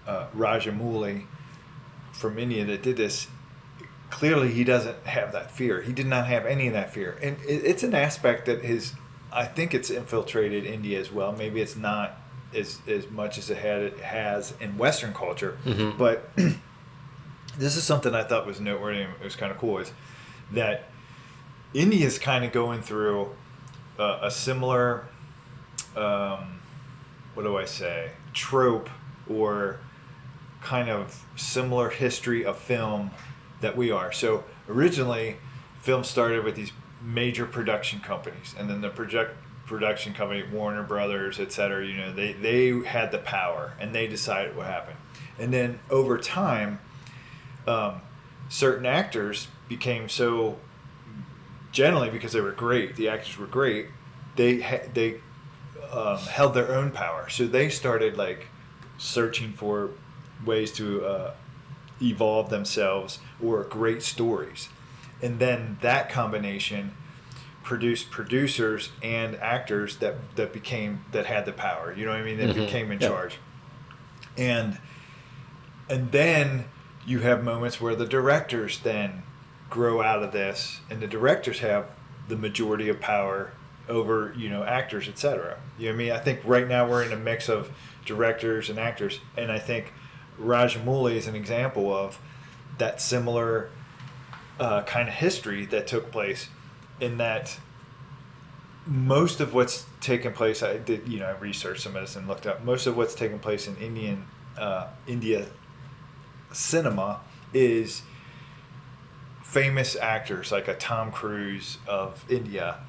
[0.07, 1.25] uh, Rajamouli
[2.11, 3.27] from India that did this,
[4.09, 5.81] clearly he doesn't have that fear.
[5.81, 8.93] He did not have any of that fear, and it, it's an aspect that his,
[9.31, 11.31] I think it's infiltrated India as well.
[11.33, 12.17] Maybe it's not
[12.53, 15.97] as as much as it had it has in Western culture, Mhm.
[15.97, 16.29] but
[17.57, 19.01] this is something I thought was noteworthy.
[19.01, 19.79] It was kind of cool.
[19.79, 19.91] Is
[20.51, 20.89] that
[21.73, 23.31] India's kind of going through
[23.97, 25.05] uh, a similar,
[25.95, 26.59] um,
[27.33, 28.89] what do I say, trope
[29.29, 29.79] or
[30.61, 33.11] kind of similar history of film
[33.61, 34.11] that we are.
[34.11, 35.37] So originally,
[35.79, 36.71] film started with these
[37.01, 39.35] major production companies, and then the project
[39.65, 44.07] production company, Warner Brothers, et cetera, you know, they, they had the power and they
[44.07, 44.97] decided what happened.
[45.39, 46.79] And then over time,
[47.65, 48.01] um,
[48.49, 50.57] certain actors became so
[51.73, 53.87] generally because they were great, the actors were great.
[54.37, 55.19] They ha- they
[55.91, 58.47] um, held their own power, so they started like
[58.97, 59.89] searching for
[60.45, 61.33] ways to uh,
[62.01, 64.69] evolve themselves or great stories,
[65.21, 66.93] and then that combination
[67.63, 71.93] produced producers and actors that that became that had the power.
[71.93, 72.37] You know what I mean?
[72.37, 72.65] That Mhm.
[72.65, 73.07] became in Yeah.
[73.09, 73.37] charge,
[74.37, 74.77] and
[75.89, 76.65] and then
[77.05, 79.23] you have moments where the directors then
[79.73, 81.87] grow out of this and the directors have
[82.27, 83.51] the majority of power
[83.89, 86.11] over you know actors etc you know what i mean?
[86.11, 87.71] I think right now we're in a mix of
[88.05, 89.91] directors and actors and i think
[90.39, 92.19] rajamouli is an example of
[92.77, 93.71] that similar
[94.59, 96.49] uh, kind of history that took place
[96.99, 97.57] in that
[98.85, 102.27] most of what's taken place i did you know i researched some of this and
[102.27, 105.47] looked up most of what's taken place in indian uh, india
[106.51, 107.21] cinema
[107.55, 108.03] is
[109.53, 112.79] famous actors like a Tom Cruise of India.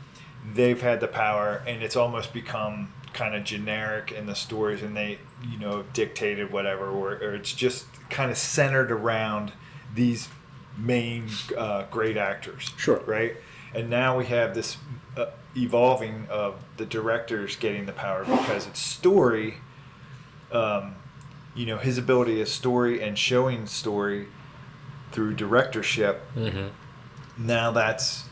[0.54, 4.96] They've had the power, and it's almost become kind of generic in the stories, and
[4.96, 9.52] they, you know, dictated whatever, or, or it's just kind of centered around
[9.94, 10.28] these
[10.78, 12.72] main uh, great actors.
[12.78, 13.02] Sure.
[13.04, 13.36] Right?
[13.74, 14.78] And now we have this
[15.18, 19.56] uh, evolving of the directors getting the power because it's story
[20.50, 20.94] um,
[21.54, 24.28] you know his ability as story and showing story
[25.14, 26.66] through directorship Mm-hmm.
[27.46, 28.24] now that's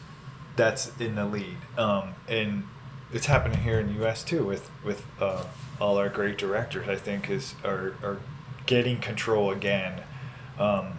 [0.56, 2.64] that's in the lead um, and
[3.12, 5.44] it's happening here in the us too with with uh,
[5.80, 8.18] all our great directors i think is are, are
[8.66, 10.02] getting control again
[10.58, 10.94] um,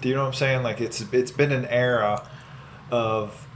[0.00, 2.28] do you know what i'm saying like it's it's been an era
[2.90, 3.46] of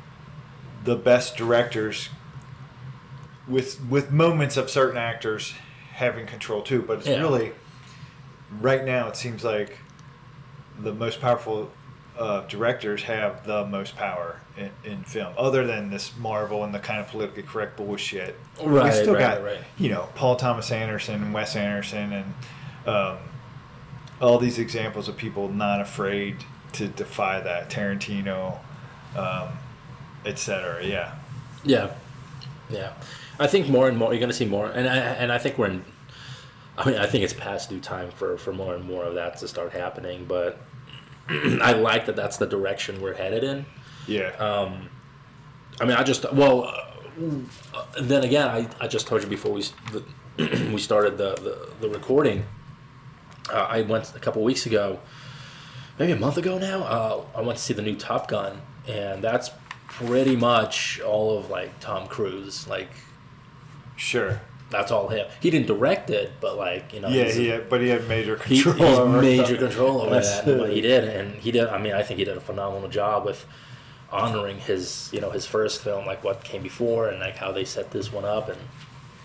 [0.84, 2.08] the best directors
[3.48, 5.54] with with moments of certain actors
[5.94, 7.18] having control too but it's Yeah.
[7.20, 7.52] really
[8.60, 9.78] right now it seems like
[10.78, 11.70] the most powerful
[12.18, 16.78] uh, directors have the most power in, in film other than this marvel and the
[16.78, 19.58] kind of politically correct bullshit we Right, still right, got right.
[19.76, 22.34] you know paul thomas anderson and wes anderson and
[22.86, 23.16] um,
[24.20, 26.36] all these examples of people not afraid
[26.72, 28.58] to defy that tarantino
[29.16, 29.48] um,
[30.24, 31.14] etc yeah
[31.64, 31.94] Yeah,
[32.70, 32.92] yeah.
[33.40, 35.58] I think more and more you're going to see more, and I, and I think
[35.58, 35.84] we're in.
[36.76, 39.36] I mean, I think it's past due time for for more and more of that
[39.38, 40.24] to start happening.
[40.24, 40.60] But
[41.28, 43.66] I like that that's the direction we're headed in.
[44.06, 44.90] yeah Um,
[45.80, 46.64] I mean, I just well,
[47.74, 50.04] uh, then again, I, I just told you before we the,
[50.72, 52.44] we started the the, the recording.
[53.52, 55.00] Uh, I went a couple weeks ago,
[55.98, 56.82] maybe a month ago now.
[56.82, 59.50] Uh, I went to see the new Top Gun, and that's
[59.86, 62.66] pretty much all of like Tom Cruise.
[62.66, 62.90] Like,
[63.96, 64.40] sure
[64.74, 65.26] that's all him.
[65.40, 68.36] He didn't direct it, but like you know, Yeah, he had, but he had major
[68.44, 68.88] he, control.
[68.88, 69.58] he's over major it.
[69.58, 71.68] control over that, and what he did, and he did.
[71.68, 73.46] I mean, I think he did a phenomenal job with
[74.12, 77.64] honoring his, you know, his first film, like what came before, and like how they
[77.64, 78.58] set this one up, and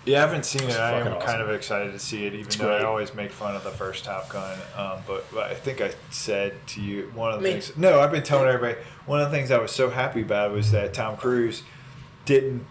[0.05, 0.69] Yeah, I haven't seen it.
[0.69, 3.13] It's I am fucking kind of excited to see it, even It's though I always
[3.13, 4.57] make fun of the first Top Gun.
[4.75, 7.77] Um, but, but I think I said to you one of the I mean- things.
[7.77, 10.71] No, I've been telling everybody one of the things I was so happy about was
[10.71, 11.61] that Tom Cruise
[12.25, 12.65] didn't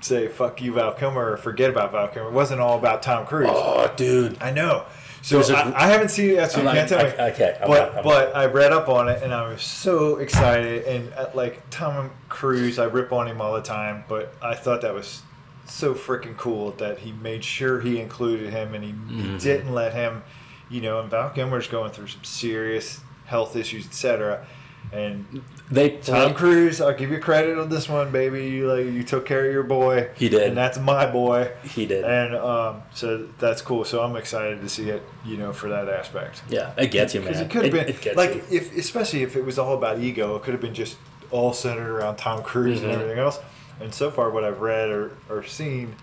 [0.00, 2.28] say "fuck you, Val Kilmer" or forget about Val Kilmer.
[2.30, 3.48] It wasn't all about Tom Cruise.
[3.50, 4.84] oh, dude, I know.
[5.22, 6.56] So I, I haven't seen it.
[6.56, 7.10] I'm you can't tell me.
[7.18, 7.56] I- I can't.
[7.60, 10.84] I'm but not- I'm but I read up on it and I was so excited.
[10.84, 14.80] And uh, like Tom Cruise, I rip on him all the time, but I thought
[14.80, 15.22] that was
[15.66, 19.36] so freaking cool that he made sure he included him and he Mm-hmm.
[19.36, 20.22] didn't let him.
[20.70, 24.46] You know, and Val Kilmer's going through some serious health issues, etc.
[24.92, 28.48] And they Tom they- Cruise, I'll give you credit on this one, baby.
[28.48, 30.10] You like you took care of your boy.
[30.16, 30.42] He did.
[30.42, 31.52] and that's my boy.
[31.62, 32.04] He did.
[32.04, 33.84] And um, so that's cool.
[33.84, 36.42] So I'm excited to see it, you know, for that aspect.
[36.48, 37.28] Yeah, it gets you, man.
[37.28, 38.42] Because it could have been it gets like you.
[38.50, 40.96] if, especially if it was all about ego, it could have been just
[41.30, 42.84] all centered around Tom Cruise Mhm.
[42.84, 43.38] and everything else.
[43.80, 45.94] And so far, what I've read or, or seen,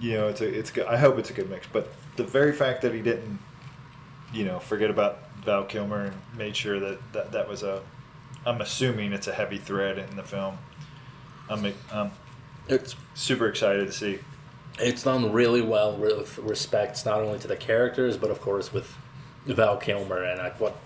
[0.00, 0.86] you know, it's a, it's good.
[0.86, 1.68] I hope it's a good mix.
[1.72, 3.38] But the very fact that he didn't,
[4.34, 7.80] you know, forget about Val Kilmer and made sure that that, that was a,
[8.46, 10.58] I'm assuming it's a heavy thread in the film.
[11.50, 12.12] I'm I'm
[12.68, 14.18] It's super excited to see.
[14.78, 18.94] it's done really well with respects not only to the characters but of course with
[19.46, 20.76] Val Kilmer and like what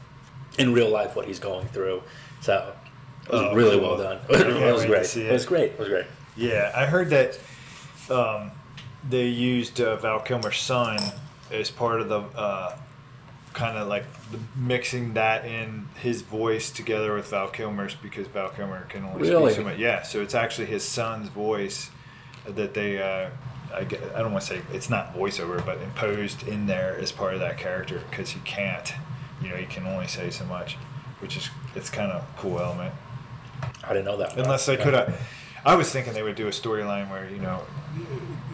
[0.59, 2.03] in real life what he's going through.
[2.41, 2.75] So
[3.27, 3.97] it was Oh, really cool.
[3.97, 4.19] well done.
[4.31, 5.07] It, was great.
[5.07, 5.33] see It.
[5.33, 5.73] was great.
[5.73, 6.07] It was great.
[6.37, 7.39] Yeah, I heard that
[8.11, 8.51] um,
[9.09, 10.99] they used uh, Val Kilmer's son
[11.51, 12.77] as part of the uh,
[13.53, 14.05] kind of like
[14.57, 19.53] mixing that in his voice together with Val Kilmer's because Val Kilmer can only Really?
[19.53, 19.79] speak so much.
[19.79, 21.91] Yeah, so it's actually his son's voice
[22.47, 23.01] that they.
[23.01, 23.31] Uh,
[23.75, 27.11] I, get, I don't want to say it's not voiceover, but imposed in there as
[27.11, 28.93] part of that character because he can't,
[29.41, 30.77] you know, he can only say so much,
[31.21, 32.95] which is it's kind of a cool element.
[33.83, 34.37] I didn't know that.
[34.37, 35.19] Unless they could have.
[35.65, 37.63] I was thinking they would do a storyline where, you know,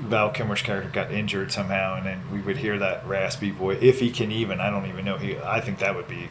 [0.01, 3.79] Val Kilmer's character got injured somehow and then we would hear that raspy voice.
[3.83, 4.61] If he can even.
[4.61, 5.17] I don't even know.
[5.17, 5.37] He.
[5.39, 6.29] I think that would be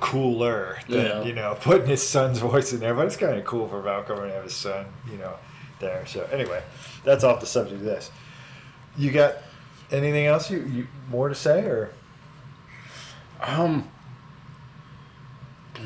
[0.00, 1.22] cooler than, Yeah.
[1.24, 2.94] you know, putting his son's voice in there.
[2.94, 5.34] But it's kind of cool for Val Kilmer to have his son, you know,
[5.80, 6.04] there.
[6.06, 6.62] So, anyway,
[7.04, 8.10] that's off the subject of this.
[8.96, 9.36] You got
[9.90, 11.90] anything else you, you more to say or?
[13.40, 13.88] Um.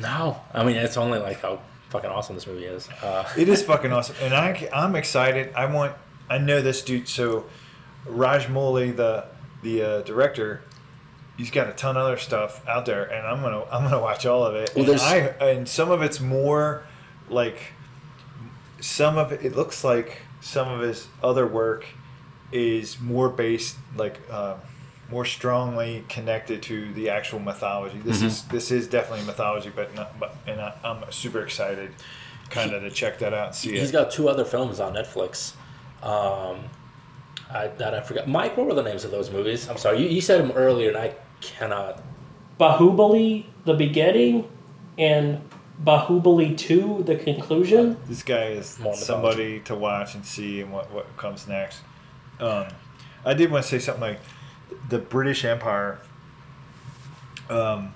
[0.01, 2.89] No, I mean it's only like how fucking awesome this movie is.
[3.03, 5.53] Uh, It is fucking awesome, and I I'm excited.
[5.55, 5.95] I want
[6.33, 7.09] I know this dude.
[7.09, 7.45] So
[8.07, 9.25] Rajamouli, the
[9.63, 10.63] the uh, director,
[11.37, 14.27] he's got a ton of other stuff out there, and I'm gonna I'm gonna watch
[14.27, 14.73] all of it.
[14.75, 16.85] Well, and I and some of it's more
[17.29, 17.59] like
[18.81, 19.45] some of it.
[19.45, 21.87] It looks like some of his other work
[22.51, 24.21] is more based like.
[24.31, 24.55] Uh,
[25.11, 27.99] more strongly connected to the actual mythology.
[27.99, 28.27] This Mhm.
[28.27, 30.19] is this is definitely mythology, but not.
[30.19, 31.91] But and I, I'm super excited,
[32.49, 33.83] kind of to check that out and see he's it.
[33.83, 35.53] He's got two other films on Netflix.
[36.03, 36.65] Um,
[37.51, 38.29] I that I forgot.
[38.29, 39.69] Mike, what were the names of those movies?
[39.69, 42.03] I'm sorry, you, you said them earlier, and I cannot.
[42.59, 44.49] Bahubali, the beginning,
[44.99, 45.41] and
[45.83, 47.97] Bahubali 2, the conclusion.
[48.07, 49.05] This guy is More mythology.
[49.05, 51.81] somebody to watch and see and what, what comes next.
[52.39, 52.67] Um,
[53.25, 54.21] I did want to say something like
[54.89, 55.99] the British Empire
[57.51, 57.95] um,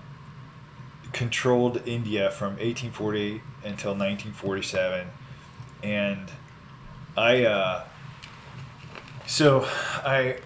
[1.12, 5.06] controlled India from 1840 until 1947,
[5.82, 6.30] and
[7.16, 7.84] I uh,
[9.26, 9.66] so
[10.04, 10.38] I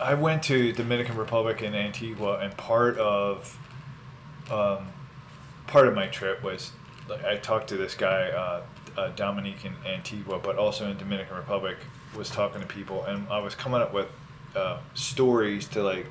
[0.00, 3.58] I went to Dominican Republic and Antigua, and part of
[4.50, 4.88] um,
[5.66, 6.72] part of my trip was
[7.08, 8.62] like, I talked to this guy uh,
[8.96, 11.76] uh, Dominique in Antigua, but also in Dominican Republic,
[12.16, 14.08] was talking to people, and I was coming up with
[14.54, 16.06] uh, stories to like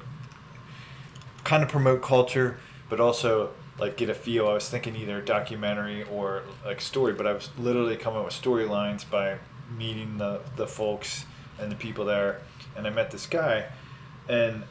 [1.43, 2.59] kind of promote culture,
[2.89, 4.47] but also like get a feel.
[4.47, 8.33] I was thinking either documentary or like story, but I was literally coming up with
[8.33, 9.37] storylines by
[9.77, 11.25] meeting the the folks
[11.61, 12.41] and the people there,
[12.75, 13.67] and I met this guy,
[14.27, 14.63] and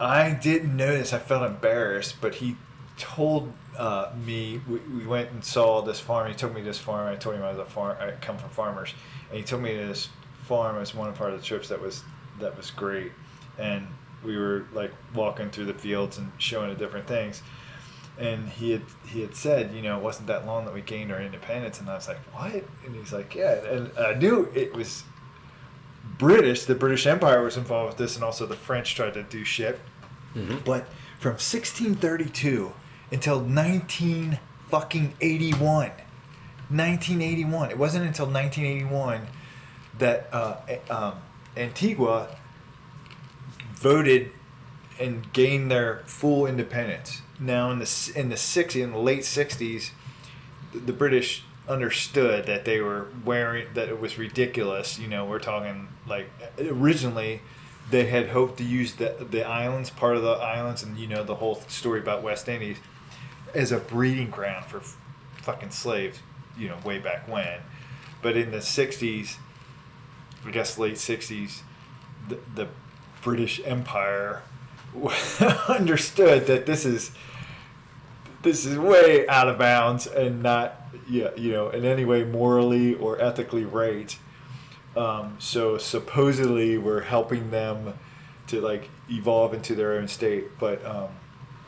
[0.00, 1.12] I didn't notice.
[1.12, 2.56] I felt embarrassed, but he
[2.96, 6.28] told uh, me we, we went and saw this farm.
[6.28, 7.08] He took me to this farm.
[7.08, 7.96] I told him I was a farm.
[8.00, 8.94] I come from farmers,
[9.28, 10.08] and he took me to this
[10.44, 12.02] farm as one part of the trips that was
[12.40, 13.12] that was great.
[13.58, 13.86] And
[14.24, 17.42] we were like walking through the fields and showing the different things.
[18.18, 21.12] And he had he had said, you know, it wasn't that long that we gained
[21.12, 21.80] our independence.
[21.80, 22.64] And I was like, what?
[22.84, 23.64] And he's like, yeah.
[23.64, 25.04] And I knew it was
[26.22, 26.64] British.
[26.64, 29.80] The British Empire was involved with this, and also the French tried to do shit.
[30.36, 30.64] Mhm.
[30.64, 30.86] But
[31.18, 32.72] from 1632
[33.10, 34.38] until 19
[34.70, 35.90] fucking 81,
[36.70, 37.70] 1981.
[37.70, 39.26] It wasn't until 1981
[39.98, 40.56] that uh,
[40.88, 41.14] um,
[41.56, 42.28] Antigua
[43.74, 44.30] voted
[44.98, 47.22] and gained their full independence.
[47.40, 49.90] Now in the in the 60s, in the late 60s,
[50.72, 54.98] the- the British understood that they were wearing that it was ridiculous.
[54.98, 57.42] You know, we're talking like originally
[57.90, 61.24] they had hoped to use the the islands, part of the islands, and you know
[61.24, 62.78] the whole story about West Indies
[63.54, 64.80] as a breeding ground for
[65.42, 66.18] fucking slaves.
[66.56, 67.60] You know, way back when,
[68.20, 69.36] but in the 60s,
[70.44, 71.62] I guess late 60s,
[72.28, 72.68] the, the
[73.22, 74.42] British Empire
[75.68, 77.12] understood that this is
[78.42, 82.94] this is way out of bounds and not yeah you know in any way morally
[82.94, 84.16] or ethically right.
[84.96, 87.98] Um, so supposedly we're helping them
[88.48, 91.08] to like evolve into their own state, but um,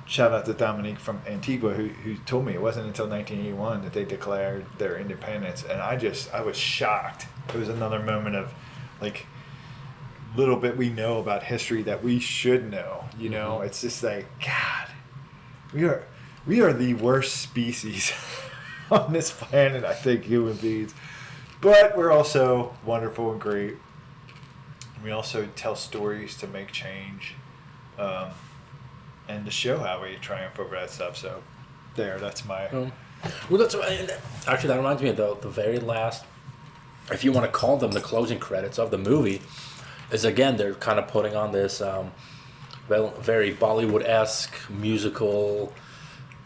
[0.05, 3.95] shout out to Dominique from Antigua who, who told me it wasn't until 1981 that
[3.95, 7.27] they declared their independence, and I just I was shocked.
[7.49, 8.53] It was another moment of
[9.01, 9.27] like
[10.37, 13.05] little bit we know about history that we should know.
[13.19, 13.67] You know, Mhm.
[13.67, 14.89] it's just like God,
[15.73, 16.05] we are
[16.47, 18.13] we are the worst species
[18.91, 19.85] on this planet.
[19.85, 20.95] I think human beings,
[21.61, 23.77] but we're also wonderful and great.
[25.03, 27.35] We also tell stories to make change,
[27.99, 28.31] um,
[29.29, 31.17] and to show how we triumph over that stuff.
[31.17, 31.43] So,
[31.95, 32.69] there, that's my.
[32.69, 32.93] Um,
[33.49, 33.75] well, that's
[34.47, 36.25] actually that reminds me of the the very last,
[37.11, 39.43] if you want to call them the closing credits of the movie,
[40.11, 42.13] is again they're kind of putting on this um,
[42.89, 45.73] very Bollywood esque musical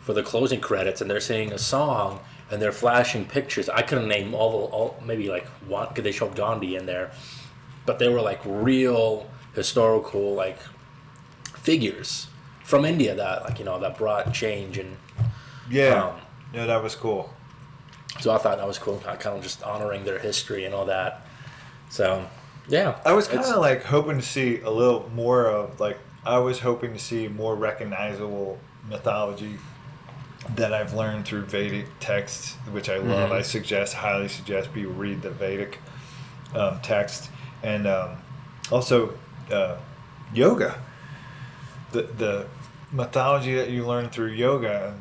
[0.01, 2.21] for the closing credits, and they're singing a song
[2.51, 3.69] and they're flashing pictures.
[3.69, 7.11] I couldn't name all, the, all maybe like one because they showed Gandhi in there,
[7.87, 10.59] but they were like real historical like
[11.55, 12.29] figures
[12.65, 14.97] from India that like you know that brought change and
[15.71, 16.21] Yeah, Um,
[16.55, 17.31] no, that was cool.
[18.21, 21.23] so I thought that was cool, kind of just honoring their history and all that.
[21.91, 22.27] So,
[22.69, 26.39] yeah, I was kind of like hoping to see a little more of like I
[26.39, 29.57] was hoping to see more recognizable mythology
[30.57, 33.31] that I've learned through Vedic texts, which I love.
[33.31, 33.33] Mhm.
[33.33, 35.79] I suggest, highly suggest, people read the Vedic
[36.55, 37.31] um, text
[37.63, 38.17] and um,
[38.71, 39.15] also
[39.53, 39.77] uh,
[40.33, 40.81] yoga.
[41.93, 42.47] The the
[42.93, 44.95] mythology that you learn through yoga.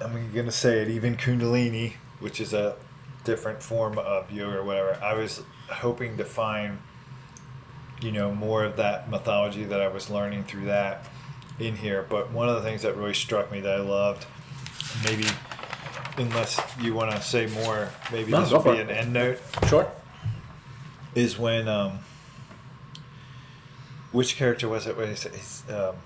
[0.00, 0.88] I'm gonna say it.
[0.88, 2.76] Even Kundalini, which is a
[3.22, 4.98] different form of yoga or whatever.
[5.02, 6.78] I was hoping to find,
[8.02, 11.06] you know, more of that mythology that I was learning through that
[11.58, 12.04] in here.
[12.08, 14.26] But one of the things that really struck me that I loved,
[15.04, 15.24] maybe,
[16.16, 18.88] unless you want to say more, maybe No, this would be it.
[18.88, 19.38] an end note,
[19.68, 19.90] sure.
[21.14, 22.00] is when, um,
[24.12, 24.96] which character was it?
[24.96, 25.96] When he's, he's, um,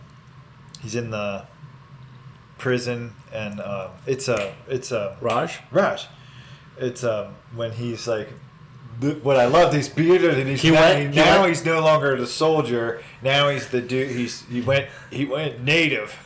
[0.81, 1.45] he's in the
[2.57, 5.59] prison and um, it's a, it's a, Raj?
[5.71, 6.07] Raj.
[6.81, 8.29] It's um when he's like,
[9.23, 11.81] what I love, he's bearded and he's He now, went- he now went- he's no
[11.81, 13.03] longer the soldier.
[13.23, 14.11] Now he's the dude.
[14.11, 16.17] He's he went he went native.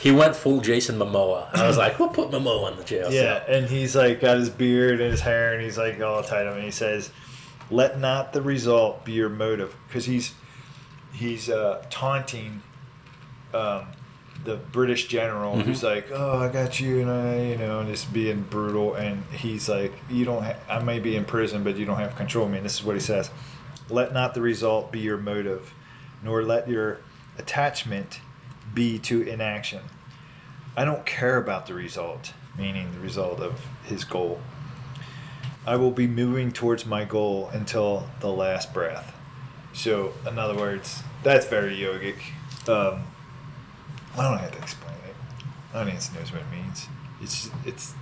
[0.00, 1.48] He went full Jason Momoa.
[1.54, 3.10] I was like, we'll put Momoa in the jail.
[3.10, 6.46] Yeah, and he's like got his beard and his hair, and he's like all tight
[6.46, 7.10] up, and he says,
[7.70, 10.34] "Let not the result be your motive," because he's
[11.14, 12.60] he's uh, taunting
[13.54, 13.86] um,
[14.44, 18.12] the British general who's like, "Oh, I got you," and I, you know, and just
[18.12, 21.86] being brutal, and he's like, "You don't, ha- I may be in prison, but you
[21.86, 23.30] don't have control of me." And this is what he says:
[23.88, 25.72] "Let not the result be your motive,
[26.22, 26.98] nor let your
[27.38, 28.20] attachment
[28.74, 29.80] be to inaction."
[30.76, 34.40] I don't care about the result, meaning the result of his goal.
[35.66, 39.14] I will be moving towards my goal until the last breath.
[39.72, 42.16] So, in other words, that's very yogic.
[42.68, 43.04] Um,
[44.16, 45.76] I don't have to explain it.
[45.76, 46.86] Audience knows what it means.
[47.20, 47.94] It's it's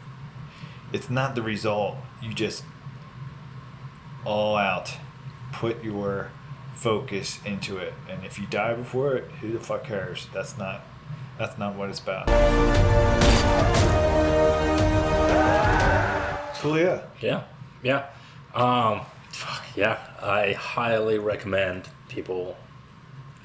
[0.92, 1.96] it's not the result.
[2.20, 2.64] You just
[4.24, 4.94] all out
[5.52, 6.30] put your
[6.74, 10.26] focus into it, and if you die before it, who the fuck cares?
[10.34, 10.82] That's not
[11.38, 12.28] that's not what it's about.
[16.56, 17.02] Cool, yeah.
[17.20, 17.42] Yeah.
[17.82, 18.06] Yeah.
[18.54, 19.00] Um,
[19.30, 19.98] fuck, yeah.
[20.20, 22.56] I highly recommend people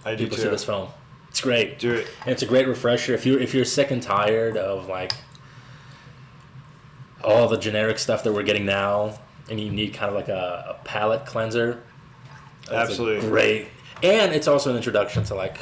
[0.06, 0.44] I do people too.
[0.44, 0.90] see this film.
[1.38, 1.78] It's great.
[1.78, 2.08] Do it.
[2.22, 5.14] And it's a great refresher if you if you're sick and tired of like
[7.24, 10.76] all the generic stuff that we're getting now, and you need kind of like a,
[10.80, 11.84] a palate cleanser.
[12.72, 13.30] Absolutely.
[13.30, 13.68] great.
[14.02, 15.60] And it's also an introduction to like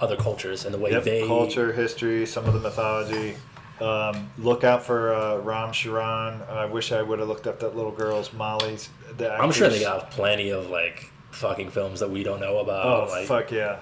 [0.00, 1.04] other cultures and the way Yep.
[1.04, 3.36] they Culture, history, some of the mythology.
[3.82, 6.40] Um, look out for uh, Ram Charan.
[6.48, 8.88] I wish I would have looked up that little girl's Malli's.
[9.18, 12.86] The I'm sure they got plenty of like fucking films that we don't know about.
[12.86, 13.80] Oh like, fuck yeah!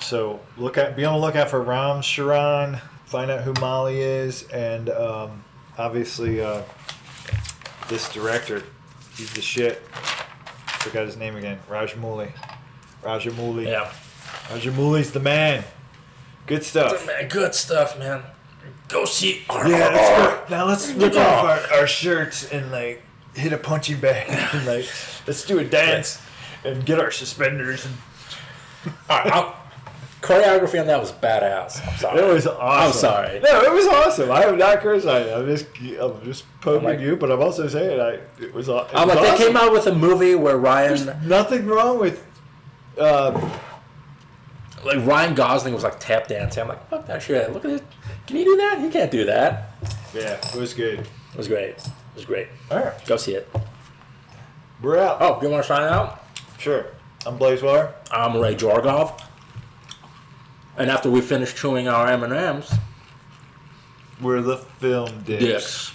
[0.00, 2.78] So look at be on the lookout for Ram Charan.
[3.06, 5.44] Find out who Malli is, and um,
[5.76, 6.62] obviously uh,
[7.88, 8.62] this director.
[9.16, 9.78] He's the shit.
[10.80, 11.58] Forgot his name again.
[11.68, 12.32] Rajamouli.
[13.02, 13.66] Rajamouli.
[13.66, 13.92] Yeah.
[14.48, 15.64] Rajamouli's the man.
[16.46, 17.06] Good stuff.
[17.06, 18.22] Man, good stuff, man.
[18.88, 19.42] Go see.
[19.48, 20.44] Yeah, let's go.
[20.56, 23.02] Now let's rip off our, our shirts and like
[23.34, 24.86] hit a punching bag and like
[25.26, 26.20] let's do a dance
[26.64, 27.86] and get our suspenders.
[27.86, 27.94] And
[29.08, 29.56] All right, I'll-
[30.20, 31.86] choreography on that was badass.
[31.86, 32.20] I'm sorry.
[32.20, 32.86] it was awesome.
[32.86, 33.40] I'm sorry.
[33.40, 34.30] No, it was awesome.
[34.30, 35.32] I am not criticizing.
[35.32, 35.66] I'm just
[36.00, 38.68] I'm just poking like- you, but I'm also saying I it was.
[38.68, 41.98] It I'm was like, they came out with a movie where Ryan, There's nothing wrong
[41.98, 42.24] with.
[42.98, 43.58] Uh,
[44.84, 46.62] like Ryan Gosling was like tap dancing.
[46.62, 47.52] I'm like, fuck that shit.
[47.52, 47.82] Look at it.
[48.26, 48.80] Can you do that?
[48.80, 49.70] You can't do that.
[50.14, 51.00] yeah, it was good.
[51.00, 51.70] It was great.
[51.76, 52.48] It was great.
[52.70, 53.48] All right, Go see it.
[54.82, 55.18] we're out.
[55.20, 56.22] Oh, you want to sign out?
[56.58, 56.86] Sure.
[57.26, 57.94] I'm Blaise War.
[58.10, 59.20] I'm Ray Jorgov.
[60.76, 62.72] And after we finish chewing our M&Ms,
[64.20, 65.42] We're the film dicks.
[65.44, 65.92] dicks.